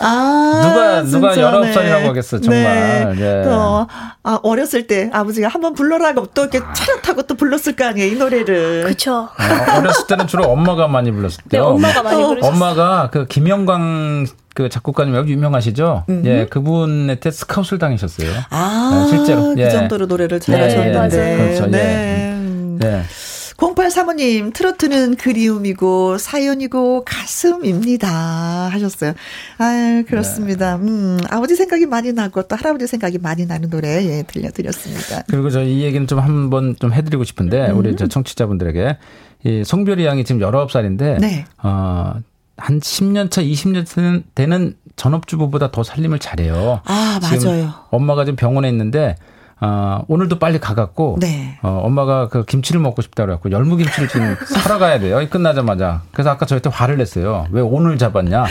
[0.00, 3.14] 아, 누가 누가 열아홉 살이라고 하겠어 정말.
[3.16, 3.42] 네.
[3.42, 3.46] 네.
[3.46, 3.86] 어,
[4.22, 8.16] 아, 어렸을 때 아버지가 한번 불러라고 또 이렇게 차를 타고 또 불렀을 거 아니에요 이
[8.16, 8.82] 노래를.
[8.84, 9.28] 그렇죠.
[9.38, 11.62] 어, 렸을 때는 주로 엄마가 많이 불렀을 때요.
[11.62, 12.28] 네, 엄마가 많이 어.
[12.28, 12.52] 부르셨어요.
[12.54, 16.04] 엄마가 그 김영광 그 작곡가님 여기 유명하시죠?
[16.08, 16.22] 음.
[16.24, 18.30] 예, 그분한테 스카웃을 당하셨어요.
[18.50, 19.70] 아, 네, 실제로 그 예.
[19.70, 21.16] 정도로 노래를 잘하셨는데.
[21.16, 21.66] 네, 그렇죠.
[21.66, 22.36] 네.
[22.78, 23.02] 네.
[23.60, 23.66] 네.
[23.66, 28.08] 0835님, 트로트는 그리움이고, 사연이고, 가슴입니다.
[28.70, 29.14] 하셨어요.
[29.58, 30.76] 아유, 그렇습니다.
[30.76, 30.88] 네.
[30.88, 35.22] 음, 아버지 생각이 많이 나고, 또 할아버지 생각이 많이 나는 노래, 예, 들려드렸습니다.
[35.28, 37.78] 그리고 저 이 얘기는 좀 한번 좀 해드리고 싶은데, 음.
[37.78, 38.96] 우리 저 청취자분들에게,
[39.44, 41.44] 이 송별이 양이 지금 19살인데, 네.
[41.62, 42.14] 어,
[42.56, 46.80] 한 10년 차, 20년 차 되는 전업주부보다 더 살림을 잘해요.
[46.84, 47.72] 아, 맞아요.
[47.90, 49.16] 엄마가 지금 병원에 있는데,
[49.60, 51.58] 어, 오늘도 빨리 가갖고 네.
[51.62, 55.20] 어, 엄마가 그 김치를 먹고 싶다 그래갖고 열무김치를 지금 사러 가야 돼요.
[55.28, 56.02] 끝나자마자.
[56.12, 57.46] 그래서 아까 저한테 화를 냈어요.
[57.50, 58.44] 왜 오늘 잡았냐?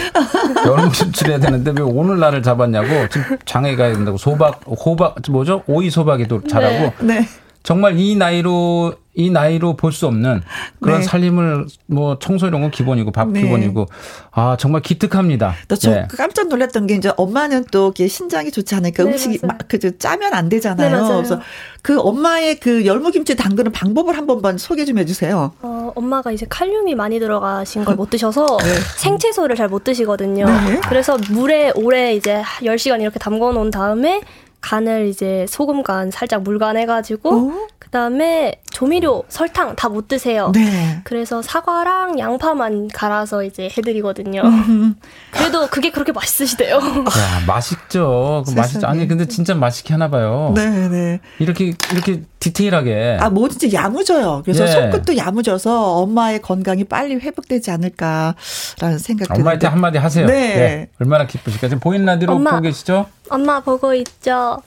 [0.66, 5.64] 열무김치를 해야 되는데 왜 오늘 날을 잡았냐고 지금 장에 가야 된다고 소박 호박 뭐죠?
[5.68, 7.20] 오이 소박이도 잘하고 네.
[7.22, 7.28] 네.
[7.68, 10.42] 정말 이 나이로 이 나이로 볼 수 없는
[10.80, 11.04] 그런 네.
[11.06, 13.42] 살림을 뭐 청소 이런 건 기본이고 밥 네.
[13.42, 13.88] 기본이고
[14.32, 15.54] 아 정말 기특합니다.
[15.68, 16.08] 또 네.
[16.16, 21.08] 깜짝 놀랐던 게 이제 엄마는 또 신장이 좋지 않으니까 네, 음식이 막그 짜면 안 되잖아요.
[21.08, 21.42] 네, 그래서
[21.82, 25.52] 그 엄마의 그 열무김치 담그는 방법을 한 번만 소개 좀 해주세요.
[25.62, 28.74] 어, 엄마가 이제 칼륨이 많이 들어가신 걸 못 드셔서 네.
[28.98, 30.46] 생채소를 잘 못 드시거든요.
[30.88, 34.22] 그래서 물에 오래 이제 10시간 이렇게 담궈 놓은 다음에
[34.62, 37.68] 간을 이제 소금 간 살짝 물 간 해가지고 오?
[37.92, 40.52] 그다음에 조미료 설탕 다 못 드세요.
[40.54, 41.00] 네.
[41.06, 44.42] 그래서 사과랑 양파만 갈아서 이제 해드리거든요.
[45.32, 46.76] 그래도 그게 그렇게 맛있으시대요.
[46.78, 48.44] 야 맛있죠.
[48.46, 48.86] 그 맛있죠.
[48.86, 50.52] 아니 근데 진짜 맛있게 하나 봐요.
[50.56, 51.20] 네, 네.
[51.40, 53.18] 이렇게 이렇게 디테일하게.
[53.22, 54.42] 아 뭐든지 야무져요.
[54.44, 54.68] 그래서 예.
[54.68, 59.32] 손끝도 야무져서 엄마의 건강이 빨리 회복되지 않을까라는 생각.
[59.32, 60.28] 엄마한테 한마디 하세요.
[60.28, 60.56] 네.
[60.56, 60.88] 네.
[61.00, 61.70] 얼마나 기쁘실까.
[61.70, 63.06] 지금 보이는 라디오 보고 계시죠?
[63.30, 64.58] 엄마 보고 있죠.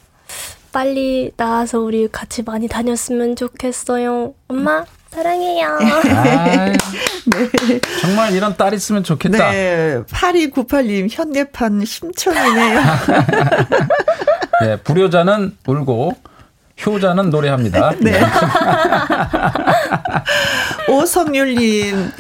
[0.73, 4.35] 빨리 나와서 우리 같이 많이 다녔으면 좋겠어요.
[4.49, 5.79] 엄마 사랑해요.
[5.81, 6.67] 아,
[7.27, 7.81] 네.
[8.01, 9.51] 정말 이런 딸 있으면 좋겠다.
[9.51, 10.03] 네.
[10.09, 12.81] 8298님 현대판 심청이네요.
[14.63, 16.15] 네, 불효자는 울고
[16.87, 17.93] 효자는 노래합니다.
[18.01, 18.13] 네.
[18.13, 18.21] 네.
[20.93, 22.11] 오성률님,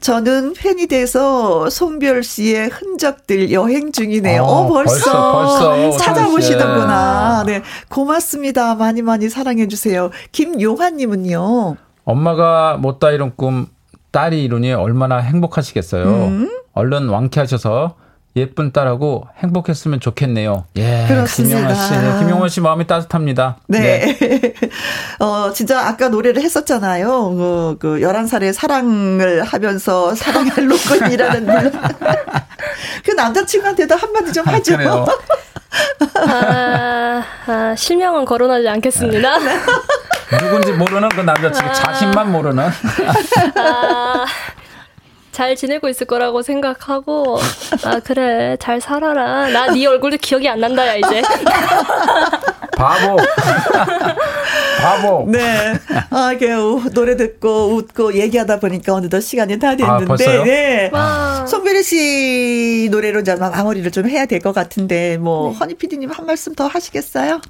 [0.00, 4.42] 저는 팬이 돼서 송별 씨의 흔적들 여행 중이네요.
[4.42, 7.44] 어, 어 벌써, 벌써, 벌써 찾아보시는구나.
[7.46, 8.74] 네, 고맙습니다.
[8.74, 10.10] 많이 많이 사랑해 주세요.
[10.32, 11.76] 김용환님은요.
[12.04, 13.66] 엄마가 못다 이룬 꿈
[14.10, 16.04] 딸이 이루니 얼마나 행복하시겠어요.
[16.04, 16.50] 음?
[16.72, 17.96] 얼른 왕쾌하셔서
[18.36, 20.64] 예쁜 딸하고 행복했으면 좋겠네요.
[20.76, 21.04] 예.
[21.06, 21.56] 그렇습니다.
[21.56, 21.90] 김용원 씨.
[21.92, 23.58] 네, 김용원 씨 마음이 따뜻합니다.
[23.68, 24.16] 네.
[24.18, 24.54] 네.
[25.24, 27.30] 어, 진짜 아까 노래를 했었잖아요.
[27.30, 31.46] 그, 그 11살의 사랑을 하면서 사랑할 로건이라는
[33.04, 34.76] 그 남자친구한테도 한마디 좀 하죠.
[34.76, 35.06] 아,
[36.26, 39.38] 아, 아, 실명은 거론하지 않겠습니다.
[39.38, 39.60] 네.
[40.40, 42.68] 누군지 모르는 그 남자친구, 자신만 모르는.
[45.34, 47.38] 아, 잘 지내고 있을 거라고 생각하고
[47.84, 49.48] 아 그래 잘 살아라.
[49.48, 51.22] 나 네 얼굴도 기억이 안 난다야 이제.
[52.76, 53.16] 바보.
[54.80, 55.24] 바보.
[55.30, 55.74] 네.
[56.10, 56.48] 아, 이게
[56.92, 60.90] 노래 듣고 웃고 얘기하다 보니까 어느덧 시간이 다 됐는데.
[60.92, 61.46] 아, 네.
[61.46, 65.56] 송별이 씨 노래로 이제 마무리를 좀 해야 될 것 같은데, 뭐, 네.
[65.58, 67.40] 허니 피디님 한 말씀 더 하시겠어요?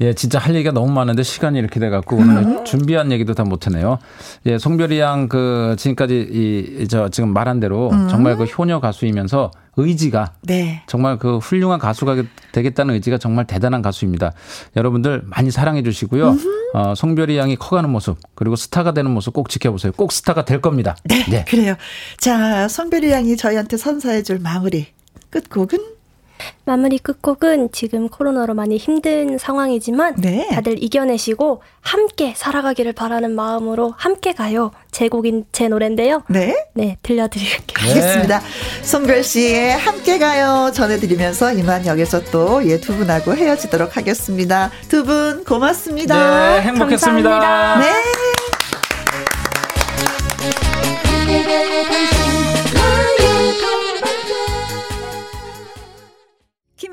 [0.00, 2.64] 예, 진짜 할 얘기가 너무 많은데 시간이 이렇게 돼 갖고 오늘 음.
[2.64, 3.98] 준비한 얘기도 다 못하네요.
[4.46, 8.08] 예, 송별이 양 그 지금까지 이, 저 지금 말한 대로 음.
[8.08, 10.82] 정말 그 효녀 가수이면서 의지가 네.
[10.86, 12.22] 정말 그 훌륭한 가수가
[12.52, 14.32] 되겠다는 의지가 정말 대단한 가수입니다.
[14.76, 16.36] 여러분들 많이 사랑해 주시고요.
[16.74, 19.92] 어, 송별이 양이 커가는 모습 그리고 스타가 되는 모습 꼭 지켜보세요.
[19.92, 20.96] 꼭 스타가 될 겁니다.
[21.04, 21.44] 네, 네.
[21.48, 21.74] 그래요.
[22.18, 24.88] 자, 송별이 양이 저희한테 선사해 줄 마무리
[25.30, 25.99] 끝곡은
[26.70, 30.46] 마무리 끝곡은 지금 코로나로 많이 힘든 상황이지만 네.
[30.52, 34.70] 다들 이겨내시고 함께 살아가기를 바라는 마음으로 함께 가요.
[34.92, 36.22] 제 곡인 제 노래인데요.
[36.28, 36.54] 네.
[36.74, 37.88] 네, 들려드릴게요.
[37.88, 38.40] 알겠습니다.
[38.82, 44.70] 송별 씨의 함께 가요 전해드리면서 이만 여기서 또 예 두 분하고 헤어지도록 하겠습니다.
[44.88, 46.54] 두 분 고맙습니다.
[46.54, 47.30] 네, 행복했습니다.
[47.30, 47.80] 감사합니다.
[47.80, 48.39] 네.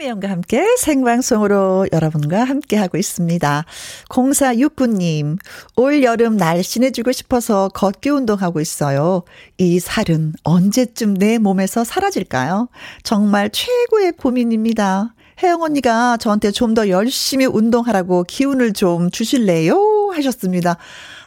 [0.08, 3.66] 김혜영과 함께 생방송으로 여러분과 함께하고 있습니다.
[4.10, 5.38] 0469님,
[5.76, 9.24] 올 여름 날씬해지고 싶어서 걷기 운동하고 있어요.
[9.58, 12.70] 이 살은 언제쯤 내 몸에서 사라질까요?
[13.04, 15.14] 정말 최고의 고민입니다.
[15.44, 20.12] 혜영 언니가 저한테 좀 더 열심히 운동하라고 기운을 좀 주실래요?
[20.14, 20.78] 하셨습니다.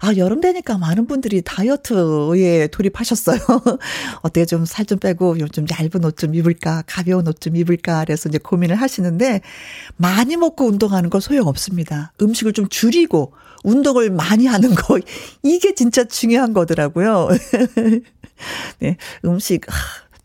[0.02, 3.38] 아, 여름 되니까 많은 분들이 다이어트에 돌입하셨어요.
[4.22, 8.28] 어떻게 좀 살 좀 빼고 좀 얇은 옷 좀 입을까, 가벼운 옷 좀 입을까, 그래서
[8.30, 9.40] 이제 고민을 하시는데,
[9.96, 12.12] 많이 먹고 운동하는 거 소용없습니다.
[12.22, 13.32] 음식을 좀 줄이고,
[13.62, 14.98] 운동을 많이 하는 거,
[15.42, 17.28] 이게 진짜 중요한 거더라고요.
[18.80, 19.66] 네, 음식,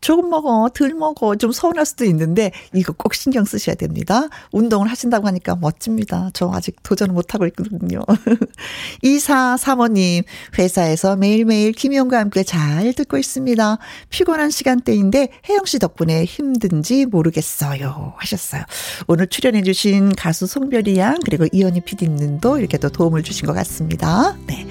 [0.06, 4.28] 조금 먹어, 덜 먹어, 좀 서운할 수도 있는데, 이거 꼭 신경 쓰셔야 됩니다.
[4.52, 6.30] 운동을 하신다고 하니까 멋집니다.
[6.32, 8.04] 저 아직 도전을 못하고 있거든요.
[9.02, 10.22] 2435님,
[10.60, 13.78] 회사에서 매일매일 김희영과 함께 잘 듣고 있습니다.
[14.10, 18.14] 피곤한 시간대인데, 혜영 씨 덕분에 힘든지 모르겠어요.
[18.16, 18.62] 하셨어요.
[19.08, 24.36] 오늘 출연해주신 가수 송별이 양, 그리고 이현희 PD님도 이렇게 또 도움을 주신 것 같습니다.
[24.46, 24.68] 네.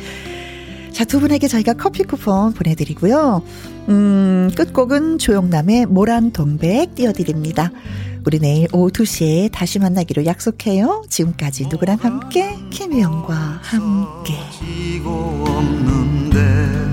[0.94, 3.44] 자, 두 분에게 저희가 커피 쿠폰 보내드리고요.
[3.90, 7.72] 음, 끝곡은 조용남의 모란 동백 띄워드립니다.
[8.26, 11.04] 우리 내일 오후 2시에 다시 만나기로 약속해요.
[11.10, 14.34] 지금까지 누구랑 함께, 김희영과 함께.
[15.46, 16.86] 없는데,